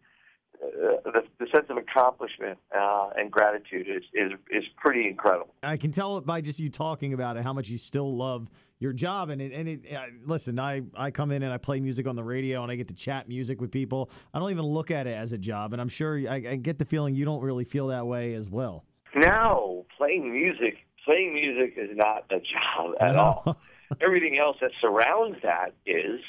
Uh, 0.63 0.97
the, 1.05 1.23
the 1.39 1.47
sense 1.55 1.67
of 1.69 1.77
accomplishment 1.77 2.59
uh, 2.75 3.11
and 3.17 3.31
gratitude 3.31 3.87
is, 3.89 4.05
is 4.15 4.33
is 4.51 4.65
pretty 4.77 5.09
incredible. 5.09 5.53
I 5.63 5.77
can 5.77 5.91
tell 5.91 6.21
by 6.21 6.41
just 6.41 6.61
you 6.61 6.71
talking 6.71 7.13
about 7.13 7.37
it 7.37 7.43
how 7.43 7.53
much 7.53 7.69
you 7.69 7.79
still 7.79 8.17
love 8.17 8.49
your 8.79 8.93
job. 8.93 9.31
And 9.31 9.41
it, 9.41 9.53
and 9.53 9.69
it, 9.69 9.93
uh, 9.93 10.07
listen, 10.25 10.59
I, 10.59 10.83
I 10.95 11.11
come 11.11 11.31
in 11.31 11.43
and 11.43 11.53
I 11.53 11.59
play 11.59 11.81
music 11.81 12.07
on 12.07 12.17
the 12.17 12.25
radio 12.25 12.63
and 12.63 12.71
I 12.71 12.77
get 12.77 12.89
to 12.89 12.95
chat 12.95 13.29
music 13.29 13.61
with 13.61 13.71
people. 13.71 14.11
I 14.35 14.39
don't 14.39 14.51
even 14.51 14.65
look 14.65 14.91
at 14.91 15.07
it 15.07 15.15
as 15.15 15.33
a 15.33 15.39
job. 15.39 15.73
And 15.73 15.81
I'm 15.81 15.89
sure 15.89 16.19
I, 16.19 16.35
I 16.35 16.57
get 16.57 16.79
the 16.79 16.85
feeling 16.85 17.15
you 17.15 17.25
don't 17.25 17.43
really 17.43 17.65
feel 17.65 17.89
that 17.89 18.07
way 18.07 18.35
as 18.35 18.49
well. 18.49 18.85
No, 19.15 19.87
playing 19.97 20.31
music, 20.31 20.77
playing 21.05 21.35
music 21.35 21.75
is 21.77 21.97
not 21.97 22.25
a 22.31 22.37
job 22.39 22.95
at 23.01 23.15
no. 23.15 23.21
all. 23.21 23.57
everything 24.01 24.39
else 24.39 24.57
that 24.61 24.73
surrounds 24.81 25.39
that 25.43 25.73
is, 25.87 26.21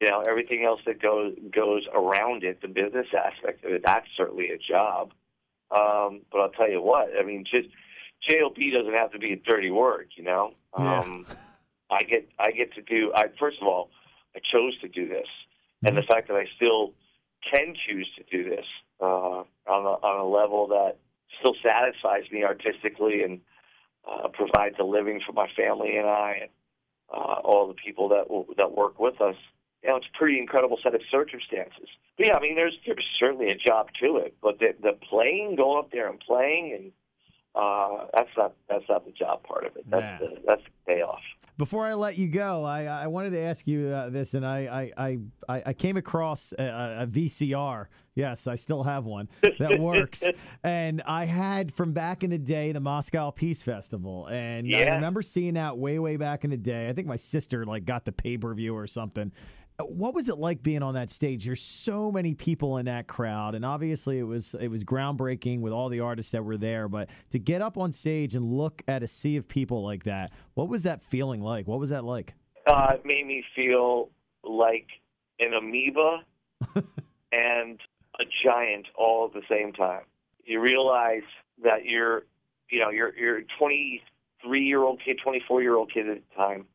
you 0.00 0.08
know, 0.08 0.22
everything 0.28 0.64
else 0.64 0.80
that 0.86 1.00
goes 1.00 1.34
goes 1.54 1.86
around 1.94 2.44
it, 2.44 2.60
the 2.60 2.68
business 2.68 3.06
aspect 3.16 3.64
of 3.64 3.72
it. 3.72 3.82
That's 3.84 4.06
certainly 4.16 4.50
a 4.50 4.58
job. 4.58 5.12
Um, 5.70 6.22
but 6.30 6.40
I'll 6.40 6.50
tell 6.50 6.70
you 6.70 6.82
what, 6.82 7.08
I 7.18 7.24
mean, 7.24 7.44
just 7.50 7.68
JLP 8.28 8.72
doesn't 8.72 8.92
have 8.92 9.12
to 9.12 9.18
be 9.18 9.32
a 9.32 9.36
dirty 9.36 9.70
word, 9.70 10.10
you 10.16 10.24
know. 10.24 10.52
Um, 10.74 11.24
yeah. 11.28 11.34
I 11.90 12.02
get 12.02 12.28
I 12.38 12.50
get 12.50 12.72
to 12.74 12.82
do. 12.82 13.12
I 13.14 13.26
first 13.38 13.58
of 13.60 13.68
all, 13.68 13.90
I 14.34 14.40
chose 14.52 14.78
to 14.80 14.88
do 14.88 15.08
this, 15.08 15.26
mm-hmm. 15.26 15.88
and 15.88 15.96
the 15.96 16.02
fact 16.02 16.28
that 16.28 16.36
I 16.36 16.46
still 16.56 16.92
can 17.50 17.74
choose 17.86 18.08
to 18.16 18.24
do 18.30 18.48
this 18.48 18.64
uh, 19.00 19.44
on 19.44 19.46
a, 19.68 20.06
on 20.06 20.20
a 20.20 20.28
level 20.28 20.68
that 20.68 20.96
still 21.40 21.54
satisfies 21.62 22.30
me 22.32 22.44
artistically 22.44 23.22
and 23.22 23.40
uh, 24.08 24.28
provides 24.28 24.76
a 24.78 24.84
living 24.84 25.20
for 25.26 25.32
my 25.32 25.48
family 25.56 25.96
and 25.96 26.06
I 26.06 26.38
and 26.42 26.50
uh, 27.12 27.40
all 27.44 27.68
the 27.68 27.74
people 27.74 28.08
that 28.08 28.30
will, 28.30 28.46
that 28.56 28.72
work 28.72 28.98
with 28.98 29.20
us. 29.20 29.36
You 29.82 29.90
know, 29.90 29.96
it's 29.96 30.06
a 30.12 30.16
pretty 30.16 30.38
incredible 30.38 30.78
set 30.82 30.94
of 30.94 31.02
circumstances. 31.10 31.88
But 32.16 32.26
yeah, 32.26 32.34
I 32.34 32.40
mean, 32.40 32.54
there's 32.54 32.76
there's 32.86 33.04
certainly 33.18 33.48
a 33.48 33.56
job 33.56 33.88
to 34.02 34.16
it, 34.16 34.34
but 34.42 34.58
the 34.58 34.74
the 34.80 34.92
playing, 35.10 35.56
going 35.56 35.78
up 35.78 35.90
there 35.92 36.08
and 36.08 36.18
playing 36.20 36.72
and 36.72 36.92
uh, 37.54 38.06
that's 38.12 38.30
not 38.36 38.54
that's 38.68 38.84
not 38.88 39.04
the 39.04 39.12
job 39.12 39.42
part 39.44 39.64
of 39.64 39.76
it. 39.76 39.88
That's 39.88 40.22
nah. 40.22 40.28
the, 40.28 40.36
that's 40.46 40.62
the 40.62 40.92
payoff. 40.92 41.20
Before 41.56 41.86
I 41.86 41.94
let 41.94 42.18
you 42.18 42.26
go, 42.26 42.64
I, 42.64 42.82
I 42.82 43.06
wanted 43.06 43.30
to 43.30 43.38
ask 43.38 43.64
you 43.68 43.86
uh, 43.86 44.10
this, 44.10 44.34
and 44.34 44.44
I 44.44 44.90
I, 44.96 45.18
I, 45.48 45.62
I 45.66 45.72
came 45.72 45.96
across 45.96 46.52
a, 46.58 47.02
a, 47.02 47.06
VCR. 47.06 47.86
Yes, 48.16 48.48
I 48.48 48.56
still 48.56 48.82
have 48.82 49.04
one 49.04 49.28
that 49.60 49.78
works, 49.78 50.24
and 50.64 51.00
I 51.02 51.26
had 51.26 51.72
from 51.72 51.92
back 51.92 52.24
in 52.24 52.30
the 52.30 52.38
day 52.38 52.72
the 52.72 52.80
Moscow 52.80 53.30
Peace 53.30 53.62
Festival, 53.62 54.26
and 54.26 54.66
yeah. 54.66 54.78
I 54.78 54.94
remember 54.96 55.22
seeing 55.22 55.54
that 55.54 55.78
way 55.78 56.00
way 56.00 56.16
back 56.16 56.42
in 56.42 56.50
the 56.50 56.56
day. 56.56 56.88
I 56.88 56.92
think 56.92 57.06
my 57.06 57.16
sister 57.16 57.64
like 57.64 57.84
got 57.84 58.04
the 58.04 58.12
pay 58.12 58.36
per 58.36 58.52
view 58.52 58.74
or 58.76 58.88
something, 58.88 59.30
what 59.78 60.14
was 60.14 60.28
it 60.28 60.38
like 60.38 60.62
being 60.62 60.82
on 60.82 60.94
that 60.94 61.10
stage? 61.10 61.46
There's 61.46 61.60
so 61.62 62.12
many 62.12 62.34
people 62.34 62.78
in 62.78 62.86
that 62.86 63.08
crowd, 63.08 63.54
and 63.54 63.64
obviously 63.64 64.18
it 64.18 64.24
was 64.24 64.54
it 64.60 64.68
was 64.68 64.84
groundbreaking 64.84 65.60
with 65.60 65.72
all 65.72 65.88
the 65.88 66.00
artists 66.00 66.32
that 66.32 66.44
were 66.44 66.56
there. 66.56 66.88
But 66.88 67.10
to 67.30 67.38
get 67.38 67.60
up 67.60 67.76
on 67.76 67.92
stage 67.92 68.34
and 68.34 68.44
look 68.44 68.82
at 68.86 69.02
a 69.02 69.06
sea 69.06 69.36
of 69.36 69.48
people 69.48 69.82
like 69.82 70.04
that, 70.04 70.32
what 70.54 70.68
was 70.68 70.84
that 70.84 71.02
feeling 71.02 71.40
like? 71.40 71.66
What 71.66 71.80
was 71.80 71.90
that 71.90 72.04
like? 72.04 72.34
Uh, 72.66 72.92
it 72.94 73.04
made 73.04 73.26
me 73.26 73.42
feel 73.54 74.10
like 74.44 74.86
an 75.40 75.52
amoeba 75.54 76.18
and 77.32 77.80
a 78.20 78.24
giant 78.44 78.86
all 78.96 79.26
at 79.26 79.32
the 79.32 79.42
same 79.50 79.72
time. 79.72 80.02
You 80.44 80.60
realize 80.60 81.22
that 81.64 81.84
you're, 81.84 82.24
you 82.70 82.78
know, 82.78 82.90
you're 82.90 83.12
you're 83.16 83.38
a 83.38 83.44
23 83.58 84.64
year 84.64 84.84
old 84.84 85.00
kid, 85.04 85.18
24 85.22 85.62
year 85.62 85.74
old 85.74 85.92
kid 85.92 86.08
at 86.08 86.18
the 86.18 86.36
time, 86.36 86.66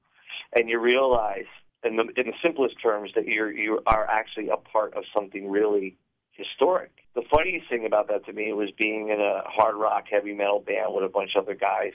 and 0.54 0.68
you 0.68 0.80
realize 0.80 1.46
in 1.84 1.96
the 1.96 2.04
in 2.18 2.28
the 2.28 2.34
simplest 2.44 2.76
terms 2.82 3.12
that 3.16 3.26
you're 3.26 3.52
you 3.52 3.82
are 3.86 4.06
actually 4.10 4.50
a 4.50 4.58
part 4.58 4.94
of 4.94 5.04
something 5.14 5.50
really 5.50 5.98
historic. 6.32 6.92
The 7.16 7.24
funniest 7.34 7.70
thing 7.70 7.86
about 7.86 8.08
that 8.08 8.26
to 8.26 8.34
me 8.34 8.54
was 8.54 8.70
being 8.78 9.10
in 9.10 9.20
a 9.20 9.42
hard 9.46 9.76
rock 9.76 10.06
heavy 10.10 10.34
metal 10.34 10.60
band 10.60 10.94
with 10.94 11.04
a 11.04 11.10
bunch 11.10 11.32
of 11.36 11.44
other 11.44 11.56
guys 11.56 11.94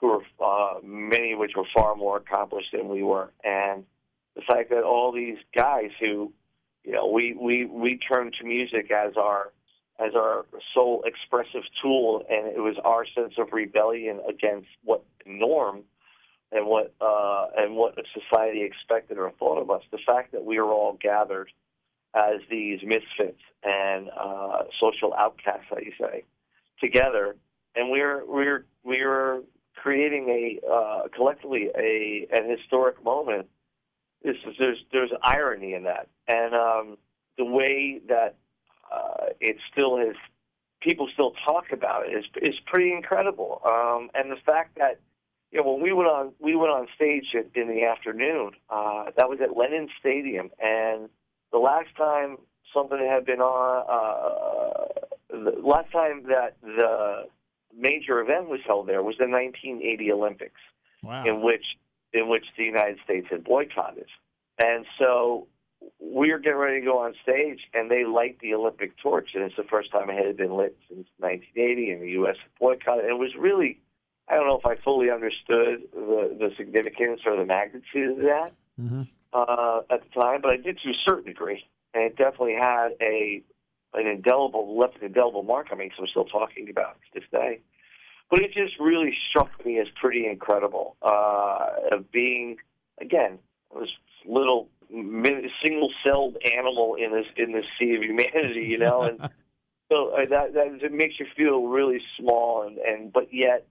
who 0.00 0.08
were 0.08 0.22
uh, 0.44 0.80
many 0.82 1.32
of 1.32 1.38
which 1.38 1.52
were 1.56 1.66
far 1.74 1.94
more 1.96 2.18
accomplished 2.18 2.68
than 2.72 2.88
we 2.88 3.02
were, 3.02 3.32
and 3.44 3.84
the 4.34 4.42
fact 4.42 4.70
that 4.70 4.82
all 4.82 5.12
these 5.12 5.38
guys 5.54 5.90
who 6.00 6.32
you 6.84 6.92
know 6.92 7.06
we 7.06 7.34
we 7.34 7.64
we 7.64 7.98
turned 7.98 8.34
to 8.40 8.46
music 8.46 8.90
as 8.90 9.14
our 9.16 9.52
as 9.98 10.14
our 10.14 10.44
sole 10.74 11.02
expressive 11.06 11.62
tool, 11.82 12.22
and 12.28 12.46
it 12.48 12.60
was 12.60 12.76
our 12.84 13.06
sense 13.14 13.34
of 13.38 13.48
rebellion 13.52 14.20
against 14.28 14.68
what 14.84 15.02
norm 15.24 15.82
and 16.52 16.66
what 16.66 16.94
uh, 17.00 17.46
and 17.56 17.74
what 17.74 17.94
society 18.14 18.62
expected 18.62 19.18
or 19.18 19.30
thought 19.38 19.60
of 19.60 19.70
us. 19.70 19.82
The 19.90 19.98
fact 20.06 20.32
that 20.32 20.44
we 20.44 20.58
are 20.58 20.70
all 20.70 20.98
gathered 21.00 21.50
as 22.14 22.40
these 22.50 22.80
misfits 22.82 23.40
and 23.62 24.08
uh, 24.18 24.64
social 24.80 25.12
outcasts, 25.14 25.66
you 25.82 25.92
say, 26.00 26.24
together, 26.80 27.36
and 27.74 27.90
we're 27.90 28.24
we're 28.26 28.64
we're 28.84 29.42
creating 29.74 30.28
a 30.28 30.66
uh, 30.66 31.08
collectively 31.14 31.68
a 31.76 32.26
an 32.32 32.48
historic 32.48 33.02
moment. 33.04 33.46
This 34.22 34.36
is, 34.46 34.54
there's 34.58 34.78
there's 34.92 35.10
irony 35.22 35.74
in 35.74 35.84
that, 35.84 36.08
and 36.26 36.54
um, 36.54 36.98
the 37.36 37.44
way 37.44 38.00
that 38.08 38.36
uh, 38.92 39.26
it 39.40 39.56
still 39.70 39.98
is, 39.98 40.16
people 40.80 41.08
still 41.12 41.32
talk 41.46 41.72
about 41.72 42.06
it 42.08 42.12
is 42.12 42.24
is 42.40 42.54
pretty 42.66 42.92
incredible. 42.92 43.60
Um, 43.64 44.10
and 44.14 44.30
the 44.30 44.40
fact 44.44 44.78
that 44.78 45.00
know, 45.52 45.72
when 45.72 45.82
we 45.82 45.92
went 45.92 46.08
on, 46.08 46.32
we 46.38 46.56
went 46.56 46.70
on 46.70 46.86
stage 46.94 47.34
in 47.34 47.68
the 47.68 47.84
afternoon. 47.84 48.52
Uh, 48.68 49.04
that 49.16 49.28
was 49.28 49.38
at 49.42 49.56
Lenin 49.56 49.88
Stadium, 49.98 50.50
and 50.60 51.08
the 51.52 51.58
last 51.58 51.88
time 51.96 52.36
something 52.74 52.98
had 52.98 53.24
been 53.24 53.40
on, 53.40 53.84
uh, 53.88 55.06
the 55.30 55.60
last 55.62 55.90
time 55.92 56.24
that 56.24 56.56
the 56.62 57.24
major 57.76 58.20
event 58.20 58.48
was 58.48 58.60
held 58.66 58.88
there 58.88 59.02
was 59.02 59.16
the 59.18 59.28
1980 59.28 60.12
Olympics, 60.12 60.60
wow. 61.02 61.24
in 61.24 61.42
which 61.42 61.64
in 62.12 62.28
which 62.28 62.46
the 62.56 62.64
United 62.64 62.98
States 63.04 63.26
had 63.30 63.44
boycotted, 63.44 64.06
and 64.58 64.86
so 64.98 65.46
we 66.00 66.32
were 66.32 66.38
getting 66.38 66.58
ready 66.58 66.80
to 66.80 66.86
go 66.86 66.98
on 66.98 67.14
stage, 67.22 67.60
and 67.74 67.90
they 67.90 68.04
light 68.04 68.38
the 68.40 68.54
Olympic 68.54 68.96
torch, 68.98 69.30
and 69.34 69.44
it's 69.44 69.56
the 69.56 69.64
first 69.64 69.90
time 69.90 70.10
it 70.10 70.26
had 70.26 70.36
been 70.36 70.56
lit 70.56 70.76
since 70.88 71.06
1980, 71.18 71.90
and 71.90 72.02
the 72.02 72.10
U.S. 72.10 72.36
boycotted. 72.58 73.04
And 73.04 73.12
it 73.12 73.18
was 73.18 73.34
really 73.38 73.80
I 74.28 74.34
don't 74.34 74.46
know 74.46 74.58
if 74.58 74.66
I 74.66 74.76
fully 74.82 75.10
understood 75.10 75.82
the, 75.92 76.36
the 76.38 76.50
significance 76.56 77.20
or 77.24 77.36
the 77.36 77.44
magnitude 77.44 78.18
of 78.18 78.24
that 78.24 78.52
mm-hmm. 78.80 79.02
uh, 79.32 79.80
at 79.90 80.02
the 80.02 80.20
time, 80.20 80.40
but 80.42 80.50
I 80.50 80.56
did 80.56 80.78
to 80.80 80.90
a 80.90 80.94
certain 81.04 81.26
degree, 81.26 81.64
and 81.94 82.04
it 82.04 82.16
definitely 82.16 82.56
had 82.60 82.90
a 83.00 83.42
an 83.94 84.06
indelible 84.06 84.78
left 84.78 84.96
an 84.96 85.04
indelible 85.04 85.42
mark 85.42 85.68
on 85.70 85.78
me. 85.78 85.90
So 85.96 86.02
we're 86.02 86.08
still 86.08 86.24
talking 86.24 86.68
about 86.68 86.96
it 86.96 87.14
to 87.14 87.20
this 87.20 87.28
day. 87.30 87.60
But 88.28 88.40
it 88.40 88.52
just 88.52 88.78
really 88.80 89.14
struck 89.30 89.64
me 89.64 89.78
as 89.78 89.86
pretty 90.00 90.26
incredible 90.26 90.96
uh, 91.02 91.68
of 91.92 92.10
being 92.10 92.56
again 93.00 93.38
this 93.78 93.90
little 94.26 94.68
single-celled 94.90 96.36
animal 96.56 96.96
in 96.96 97.12
this 97.12 97.26
in 97.36 97.52
this 97.52 97.64
sea 97.78 97.94
of 97.94 98.02
humanity, 98.02 98.66
you 98.66 98.78
know, 98.78 99.02
and 99.02 99.20
so 99.90 100.10
uh, 100.10 100.26
that 100.28 100.54
that 100.54 100.78
it 100.82 100.92
makes 100.92 101.20
you 101.20 101.26
feel 101.36 101.66
really 101.66 102.00
small 102.18 102.62
and 102.62 102.78
and 102.78 103.12
but 103.12 103.32
yet 103.32 103.66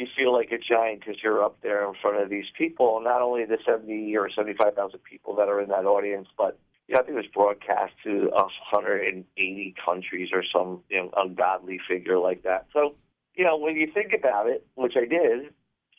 you 0.00 0.06
feel 0.16 0.32
like 0.32 0.50
a 0.50 0.58
giant 0.58 1.00
because 1.00 1.22
you're 1.22 1.44
up 1.44 1.58
there 1.62 1.86
in 1.86 1.94
front 2.00 2.22
of 2.22 2.30
these 2.30 2.46
people, 2.56 3.00
not 3.02 3.20
only 3.20 3.44
the 3.44 3.58
70 3.64 4.16
or 4.16 4.30
75,000 4.30 4.98
people 5.04 5.36
that 5.36 5.48
are 5.48 5.60
in 5.60 5.68
that 5.68 5.84
audience, 5.84 6.28
but 6.36 6.58
you 6.88 6.94
know, 6.94 7.00
I 7.00 7.04
think 7.04 7.14
it 7.14 7.16
was 7.18 7.26
broadcast 7.32 7.92
to 8.04 8.30
180 8.32 9.74
countries 9.86 10.30
or 10.32 10.42
some 10.52 10.80
you 10.88 10.98
know, 10.98 11.10
ungodly 11.16 11.78
figure 11.86 12.18
like 12.18 12.42
that. 12.42 12.66
So, 12.72 12.94
you 13.34 13.44
know, 13.44 13.56
when 13.56 13.76
you 13.76 13.90
think 13.92 14.12
about 14.12 14.48
it, 14.48 14.66
which 14.74 14.94
I 14.96 15.04
did, 15.04 15.52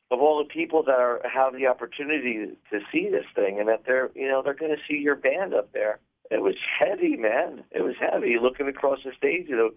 of 0.09 0.19
all 0.19 0.39
the 0.39 0.49
people 0.53 0.83
that 0.83 0.99
are 0.99 1.21
have 1.23 1.53
the 1.53 1.67
opportunity 1.67 2.57
to 2.71 2.79
see 2.91 3.07
this 3.09 3.25
thing, 3.33 3.59
and 3.59 3.69
that 3.69 3.83
they're 3.85 4.11
you 4.13 4.27
know 4.27 4.41
they're 4.43 4.53
going 4.53 4.75
to 4.75 4.81
see 4.85 4.99
your 4.99 5.15
band 5.15 5.53
up 5.53 5.71
there, 5.71 5.99
it 6.29 6.41
was 6.41 6.55
heavy, 6.77 7.15
man. 7.15 7.63
It 7.71 7.81
was 7.81 7.95
heavy. 7.97 8.35
Looking 8.41 8.67
across 8.67 8.99
the 9.05 9.13
stage, 9.17 9.45
you 9.47 9.55
know 9.55 9.69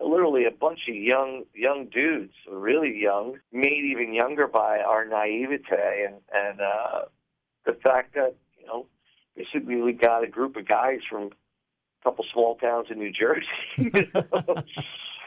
literally 0.00 0.44
a 0.44 0.50
bunch 0.50 0.80
of 0.88 0.94
young 0.94 1.44
young 1.54 1.86
dudes, 1.86 2.32
really 2.50 3.00
young, 3.00 3.38
made 3.52 3.84
even 3.84 4.14
younger 4.14 4.46
by 4.46 4.80
our 4.80 5.04
naivete 5.04 6.06
and 6.06 6.16
and 6.32 6.60
uh, 6.60 7.02
the 7.66 7.72
fact 7.72 8.14
that 8.14 8.34
you 8.58 8.66
know 8.66 8.86
basically 9.36 9.76
we 9.76 9.92
got 9.92 10.24
a 10.24 10.28
group 10.28 10.56
of 10.56 10.66
guys 10.66 11.00
from 11.08 11.24
a 11.24 12.04
couple 12.04 12.24
small 12.32 12.56
towns 12.56 12.88
in 12.90 12.98
New 12.98 13.12
Jersey. 13.12 13.46
You 13.76 14.06
know? 14.14 14.54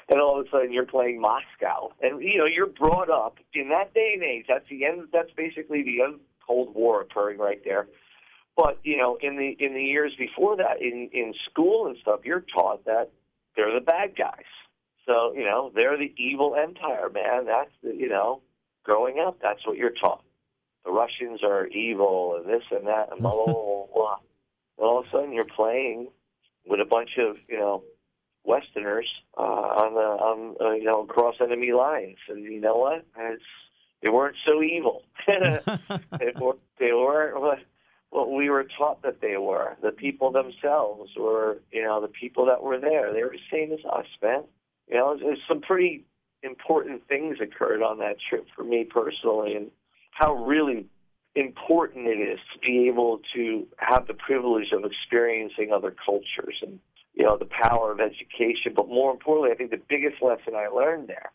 and 0.10 0.20
all 0.20 0.40
of 0.40 0.46
a 0.46 0.50
sudden 0.50 0.74
you're 0.74 0.86
playing 0.86 1.22
Moscow, 1.22 1.92
and 2.02 2.22
you 2.22 2.38
know 2.38 2.46
you're 2.46 2.68
brought 2.68 3.10
up 3.10 3.38
in 3.54 3.70
that 3.70 3.94
day 3.94 4.12
and 4.14 4.24
age. 4.24 4.46
That's 4.48 4.68
the 4.70 4.86
end. 4.86 5.08
That's 5.12 5.32
basically 5.36 5.84
the 5.84 6.02
end 6.02 6.20
Cold 6.46 6.74
War 6.76 7.02
occurring 7.02 7.40
right 7.40 7.62
there. 7.64 7.88
But 8.56 8.80
you 8.84 8.98
know, 8.98 9.18
in 9.22 9.38
the 9.38 9.56
in 9.64 9.74
the 9.74 9.84
years 9.84 10.14
before 10.18 10.58
that, 10.58 10.82
in 10.82 11.10
in 11.14 11.34
school 11.50 11.88
and 11.88 11.98
stuff, 12.02 12.22
you're 12.24 12.46
taught 12.54 12.86
that 12.86 13.10
they're 13.56 13.74
the 13.74 13.82
bad 13.82 14.16
guys. 14.16 14.46
So, 15.06 15.34
you 15.36 15.44
know, 15.44 15.72
they're 15.76 15.98
the 15.98 16.14
evil 16.18 16.56
empire, 16.56 17.10
man. 17.10 17.46
That's 17.46 17.72
the, 17.84 17.94
you 17.94 18.08
know, 18.08 18.42
growing 18.84 19.20
up, 19.20 19.40
that's 19.42 19.66
what 19.66 19.78
you're 19.78 19.92
taught. 19.92 20.24
The 20.86 20.92
Russians 20.92 21.42
are 21.44 21.68
evil 21.68 22.36
and 22.38 22.48
this 22.48 22.64
and 22.72 22.88
that 22.88 23.10
and 23.12 23.22
blah, 23.22 23.34
blah, 23.34 23.54
blah, 23.54 23.86
blah. 23.94 24.18
And 24.78 24.88
all 24.88 25.00
of 25.00 25.06
a 25.06 25.10
sudden 25.10 25.34
you're 25.34 25.46
playing 25.46 26.10
with 26.66 26.80
a 26.80 26.86
bunch 26.86 27.12
of, 27.18 27.38
you 27.48 27.58
know, 27.58 27.84
Westerners 28.46 29.08
uh, 29.38 29.42
on 29.42 29.94
the, 29.94 30.00
on, 30.00 30.56
uh, 30.60 30.72
you 30.74 30.84
know, 30.84 31.04
across 31.04 31.36
enemy 31.42 31.72
lines. 31.72 32.18
And 32.28 32.44
you 32.44 32.60
know 32.60 32.78
what? 32.78 33.06
It's, 33.18 33.44
they 34.02 34.10
weren't 34.10 34.36
so 34.46 34.62
evil. 34.62 35.04
they, 35.28 36.34
were, 36.40 36.58
they 36.78 36.92
weren't 36.92 37.40
what, 37.40 37.60
what 38.10 38.32
we 38.32 38.50
were 38.50 38.68
taught 38.78 39.02
that 39.04 39.22
they 39.22 39.38
were. 39.38 39.78
The 39.82 39.92
people 39.92 40.32
themselves 40.32 41.12
were, 41.18 41.60
you 41.72 41.84
know, 41.84 42.02
the 42.02 42.10
people 42.10 42.46
that 42.48 42.62
were 42.62 42.80
there. 42.80 43.14
They 43.14 43.24
were 43.24 43.32
the 43.32 43.50
same 43.50 43.72
as 43.72 43.80
us, 43.86 44.08
man 44.22 44.44
you 44.94 45.00
know, 45.00 45.18
there's 45.20 45.40
some 45.48 45.60
pretty 45.60 46.06
important 46.44 47.08
things 47.08 47.38
occurred 47.42 47.82
on 47.82 47.98
that 47.98 48.18
trip 48.30 48.46
for 48.56 48.64
me 48.64 48.84
personally, 48.84 49.56
and 49.56 49.72
how 50.12 50.34
really 50.34 50.86
important 51.36 52.06
it 52.06 52.20
is 52.20 52.40
to 52.54 52.60
be 52.60 52.88
able 52.88 53.20
to 53.34 53.68
have 53.78 54.06
the 54.06 54.14
privilege 54.14 54.72
of 54.72 54.86
experiencing 54.86 55.72
other 55.74 55.96
cultures 56.06 56.58
and 56.62 56.80
you 57.16 57.24
know 57.24 57.38
the 57.38 57.50
power 57.64 57.92
of 57.92 58.00
education. 58.00 58.74
But 58.76 58.88
more 58.88 59.12
importantly, 59.12 59.52
I 59.52 59.56
think 59.56 59.72
the 59.72 59.82
biggest 59.90 60.22
lesson 60.22 60.54
I 60.56 60.68
learned 60.68 61.08
there 61.08 61.32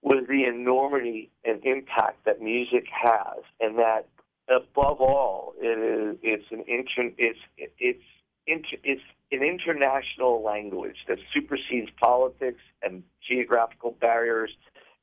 was 0.00 0.24
the 0.26 0.44
enormity 0.44 1.30
and 1.44 1.62
impact 1.64 2.24
that 2.24 2.40
music 2.40 2.86
has, 2.90 3.44
and 3.60 3.76
that 3.78 4.08
above 4.48 5.02
all, 5.02 5.52
it 5.60 5.78
is 5.78 6.16
it's 6.22 6.50
an 6.50 6.64
inter, 6.66 7.14
it's 7.18 7.38
it's 7.78 8.02
it's 8.46 9.02
an 9.32 9.42
international 9.42 10.42
language 10.42 10.96
that 11.08 11.18
supersedes 11.32 11.90
politics 12.00 12.60
and 12.82 13.02
geographical 13.26 13.96
barriers 14.00 14.50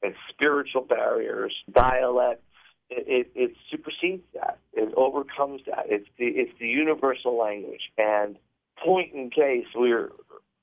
and 0.04 0.14
spiritual 0.30 0.82
barriers, 0.82 1.54
dialects. 1.72 2.44
It, 2.90 3.06
it, 3.08 3.32
it 3.36 3.56
supersedes 3.70 4.24
that. 4.34 4.60
It 4.74 4.94
overcomes 4.98 5.62
that. 5.66 5.86
It's 5.88 6.08
the 6.18 6.26
it's 6.26 6.52
the 6.60 6.68
universal 6.68 7.38
language. 7.38 7.92
And 7.98 8.38
point 8.84 9.14
in 9.14 9.30
case, 9.30 9.68
we 9.80 9.94
were, 9.94 10.12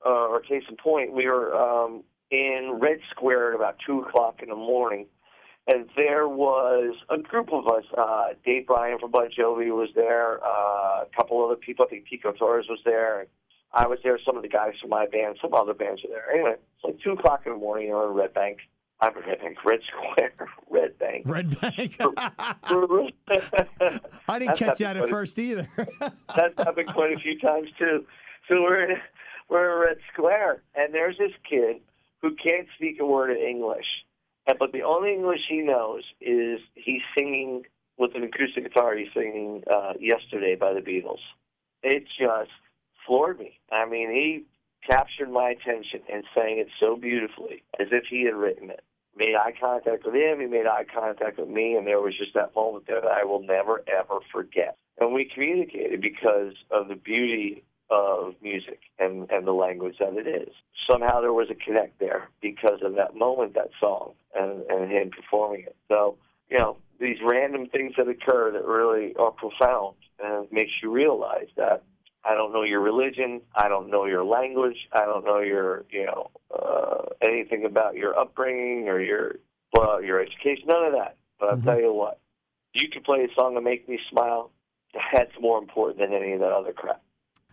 uh, 0.05 0.27
or 0.27 0.41
case 0.41 0.63
in 0.69 0.75
point, 0.75 1.13
we 1.13 1.27
were 1.27 1.55
um, 1.55 2.03
in 2.29 2.77
Red 2.79 2.99
Square 3.09 3.49
at 3.49 3.55
about 3.55 3.77
two 3.85 4.01
o'clock 4.01 4.41
in 4.43 4.49
the 4.49 4.55
morning 4.55 5.07
and 5.69 5.87
there 5.95 6.27
was 6.27 6.95
a 7.09 7.17
group 7.17 7.53
of 7.53 7.67
us. 7.67 7.83
Uh, 7.95 8.29
Dave 8.43 8.65
Bryan 8.65 8.97
from 8.99 9.11
Bon 9.11 9.29
Jovi 9.29 9.69
was 9.69 9.89
there. 9.93 10.43
Uh, 10.43 11.03
a 11.03 11.07
couple 11.15 11.45
other 11.45 11.55
people. 11.55 11.85
I 11.85 11.89
think 11.89 12.07
Tico 12.09 12.31
Torres 12.31 12.65
was 12.67 12.79
there. 12.83 13.27
I 13.71 13.85
was 13.85 13.99
there. 14.03 14.17
Some 14.25 14.35
of 14.35 14.41
the 14.41 14.49
guys 14.49 14.73
from 14.81 14.89
my 14.89 15.05
band. 15.05 15.37
Some 15.39 15.53
other 15.53 15.75
bands 15.75 16.01
were 16.03 16.09
there. 16.09 16.31
Anyway, 16.33 16.55
it's 16.55 16.83
like 16.83 16.99
two 17.03 17.11
o'clock 17.11 17.43
in 17.45 17.53
the 17.53 17.59
morning. 17.59 17.87
You 17.87 17.93
know, 17.93 18.09
in 18.09 18.15
Red 18.15 18.33
Bank. 18.33 18.57
I'm 19.01 19.15
in 19.15 19.23
Red 19.23 19.39
Bank, 19.39 19.63
Red 19.63 19.79
Square, 19.87 20.33
Red 20.69 20.99
Bank. 20.99 21.23
Red 21.25 21.57
Bank. 21.61 21.95
I 24.27 24.39
didn't 24.39 24.57
catch 24.57 24.79
that 24.79 24.97
at 24.97 25.07
first 25.07 25.39
either. 25.39 25.69
that's 26.35 26.57
happened 26.57 26.91
quite 26.93 27.13
a 27.13 27.19
few 27.19 27.39
times 27.39 27.69
too. 27.77 28.05
So 28.49 28.61
we're 28.61 28.89
in, 28.89 28.97
we're 29.49 29.71
in 29.71 29.87
Red 29.87 29.97
Square, 30.11 30.63
and 30.75 30.93
there's 30.93 31.17
this 31.17 31.31
kid 31.49 31.77
who 32.21 32.35
can't 32.35 32.67
speak 32.75 32.99
a 32.99 33.05
word 33.05 33.31
of 33.31 33.37
English 33.37 33.85
but 34.57 34.71
the 34.71 34.83
only 34.83 35.13
English 35.13 35.41
he 35.49 35.61
knows 35.61 36.03
is 36.21 36.59
he's 36.75 37.01
singing 37.17 37.63
with 37.97 38.15
an 38.15 38.23
acoustic 38.23 38.63
guitar. 38.63 38.95
He's 38.95 39.13
singing 39.13 39.63
uh, 39.71 39.93
"Yesterday" 39.99 40.55
by 40.55 40.73
the 40.73 40.79
Beatles. 40.79 41.19
It 41.83 42.05
just 42.17 42.51
floored 43.05 43.39
me. 43.39 43.59
I 43.71 43.85
mean, 43.85 44.09
he 44.11 44.45
captured 44.89 45.29
my 45.29 45.49
attention 45.49 46.01
and 46.11 46.23
sang 46.33 46.57
it 46.57 46.67
so 46.79 46.95
beautifully, 46.95 47.63
as 47.79 47.87
if 47.91 48.05
he 48.09 48.23
had 48.23 48.35
written 48.35 48.69
it. 48.69 48.83
Made 49.15 49.35
eye 49.35 49.53
contact 49.59 50.05
with 50.05 50.15
him. 50.15 50.39
He 50.39 50.45
made 50.45 50.65
eye 50.65 50.85
contact 50.85 51.37
with 51.39 51.49
me, 51.49 51.75
and 51.75 51.85
there 51.85 51.99
was 51.99 52.17
just 52.17 52.33
that 52.35 52.55
moment 52.55 52.85
there 52.87 53.01
that 53.01 53.11
I 53.11 53.25
will 53.25 53.41
never 53.41 53.83
ever 53.87 54.19
forget. 54.31 54.77
And 54.99 55.13
we 55.13 55.25
communicated 55.25 56.01
because 56.01 56.53
of 56.71 56.87
the 56.87 56.95
beauty 56.95 57.63
of 57.89 58.33
music 58.41 58.79
and, 58.99 59.29
and 59.31 59.47
the 59.47 59.51
language 59.51 59.95
that 59.99 60.13
it 60.13 60.27
is. 60.27 60.53
Somehow 60.89 61.21
there 61.21 61.33
was 61.33 61.49
a 61.49 61.55
connect 61.55 61.99
there 61.99 62.29
because 62.41 62.79
of 62.83 62.95
that 62.95 63.15
moment, 63.15 63.53
that 63.55 63.69
song, 63.79 64.13
and, 64.35 64.63
and 64.69 64.91
him 64.91 65.09
performing 65.09 65.61
it. 65.61 65.75
So, 65.87 66.17
you 66.49 66.57
know, 66.57 66.77
these 66.99 67.17
random 67.23 67.67
things 67.67 67.93
that 67.97 68.07
occur 68.07 68.51
that 68.51 68.65
really 68.65 69.15
are 69.15 69.31
profound 69.31 69.95
and 70.21 70.51
makes 70.51 70.71
you 70.83 70.91
realize 70.91 71.47
that 71.57 71.83
I 72.23 72.33
don't 72.33 72.51
know 72.51 72.63
your 72.63 72.81
religion, 72.81 73.41
I 73.55 73.69
don't 73.69 73.89
know 73.89 74.05
your 74.05 74.25
language, 74.25 74.77
I 74.91 75.05
don't 75.05 75.23
know 75.23 75.39
your, 75.39 75.85
you 75.89 76.05
know, 76.05 76.29
uh, 76.53 77.05
anything 77.21 77.65
about 77.65 77.95
your 77.95 78.17
upbringing 78.17 78.89
or 78.89 78.99
your, 78.99 79.35
well, 79.73 80.03
your 80.03 80.19
education, 80.19 80.65
none 80.67 80.85
of 80.85 80.93
that. 80.93 81.15
But 81.39 81.49
mm-hmm. 81.49 81.69
I'll 81.69 81.75
tell 81.75 81.81
you 81.81 81.93
what, 81.93 82.19
you 82.73 82.89
can 82.89 83.03
play 83.03 83.19
a 83.19 83.33
song 83.33 83.55
and 83.55 83.63
make 83.63 83.87
me 83.87 83.99
smile. 84.11 84.51
That's 85.13 85.31
more 85.39 85.59
important 85.59 85.99
than 85.99 86.13
any 86.13 86.33
of 86.33 86.39
that 86.41 86.51
other 86.51 86.73
crap. 86.73 87.01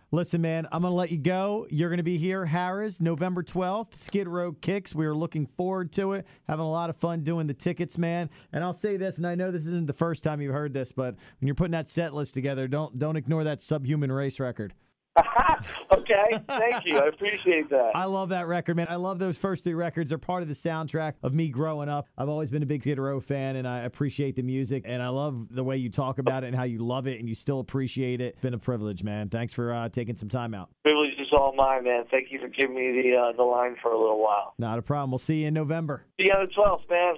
Listen, 0.09 0.41
man, 0.41 0.65
I'm 0.71 0.83
going 0.83 0.91
to 0.91 0.95
let 0.95 1.11
you 1.11 1.17
go. 1.17 1.67
You're 1.69 1.89
going 1.89 1.97
to 1.97 2.03
be 2.03 2.17
here, 2.17 2.45
Harrah's, 2.45 3.01
November 3.01 3.43
12th, 3.43 3.97
Skid 3.97 4.29
Row 4.29 4.53
Kix. 4.53 4.95
We 4.95 5.05
are 5.05 5.13
looking 5.13 5.47
forward 5.57 5.91
to 5.93 6.13
it. 6.13 6.25
Having 6.47 6.63
a 6.63 6.71
lot 6.71 6.89
of 6.89 6.95
fun 6.95 7.23
doing 7.23 7.47
the 7.47 7.53
tickets, 7.53 7.97
man. 7.97 8.29
And 8.53 8.63
I'll 8.63 8.73
say 8.73 8.95
this, 8.95 9.17
and 9.17 9.27
I 9.27 9.35
know 9.35 9.51
this 9.51 9.67
isn't 9.67 9.85
the 9.85 9.91
first 9.91 10.23
time 10.23 10.39
you've 10.39 10.53
heard 10.53 10.73
this, 10.73 10.93
but 10.93 11.15
when 11.41 11.47
you're 11.47 11.55
putting 11.55 11.73
that 11.73 11.89
set 11.89 12.13
list 12.13 12.35
together, 12.35 12.69
don't 12.69 12.97
don't 12.97 13.17
ignore 13.17 13.43
that 13.43 13.61
subhuman 13.61 14.09
race 14.09 14.39
record. 14.39 14.73
okay, 15.97 16.39
thank 16.47 16.85
you. 16.85 16.97
I 16.97 17.07
appreciate 17.07 17.69
that. 17.69 17.91
I 17.95 18.05
love 18.05 18.29
that 18.29 18.47
record, 18.47 18.75
man. 18.77 18.87
I 18.89 18.95
love 18.95 19.19
those 19.19 19.37
first 19.37 19.63
three 19.63 19.73
records. 19.73 20.09
They're 20.09 20.17
part 20.17 20.41
of 20.41 20.47
the 20.47 20.55
soundtrack 20.55 21.13
of 21.23 21.33
me 21.33 21.49
growing 21.49 21.89
up. 21.89 22.07
I've 22.17 22.29
always 22.29 22.49
been 22.49 22.63
a 22.63 22.65
big 22.65 22.81
Skid 22.83 22.99
Row 22.99 23.19
fan, 23.19 23.55
and 23.55 23.67
I 23.67 23.79
appreciate 23.81 24.35
the 24.35 24.43
music, 24.43 24.83
and 24.85 25.01
I 25.01 25.09
love 25.09 25.47
the 25.49 25.63
way 25.63 25.77
you 25.77 25.89
talk 25.89 26.19
about 26.19 26.43
it 26.43 26.47
and 26.47 26.55
how 26.55 26.63
you 26.63 26.79
love 26.79 27.07
it, 27.07 27.19
and 27.19 27.27
you 27.27 27.35
still 27.35 27.59
appreciate 27.59 28.21
it. 28.21 28.33
It's 28.33 28.41
been 28.41 28.53
a 28.53 28.59
privilege, 28.59 29.03
man. 29.03 29.29
Thanks 29.29 29.53
for 29.53 29.73
uh, 29.73 29.89
taking 29.89 30.15
some 30.15 30.29
time 30.29 30.53
out. 30.53 30.69
Privilege 30.83 31.13
is 31.19 31.27
all 31.33 31.53
mine, 31.53 31.83
man. 31.83 32.05
Thank 32.09 32.31
you 32.31 32.39
for 32.39 32.47
giving 32.47 32.75
me 32.75 33.01
the 33.01 33.17
uh, 33.17 33.31
the 33.35 33.43
line 33.43 33.75
for 33.81 33.91
a 33.91 33.99
little 33.99 34.21
while. 34.21 34.53
Not 34.57 34.79
a 34.79 34.81
problem. 34.81 35.11
We'll 35.11 35.17
see 35.17 35.41
you 35.41 35.47
in 35.47 35.53
November. 35.53 36.05
See 36.19 36.27
you 36.27 36.33
on 36.33 36.45
the 36.45 36.51
12th, 36.51 36.89
man. 36.89 37.15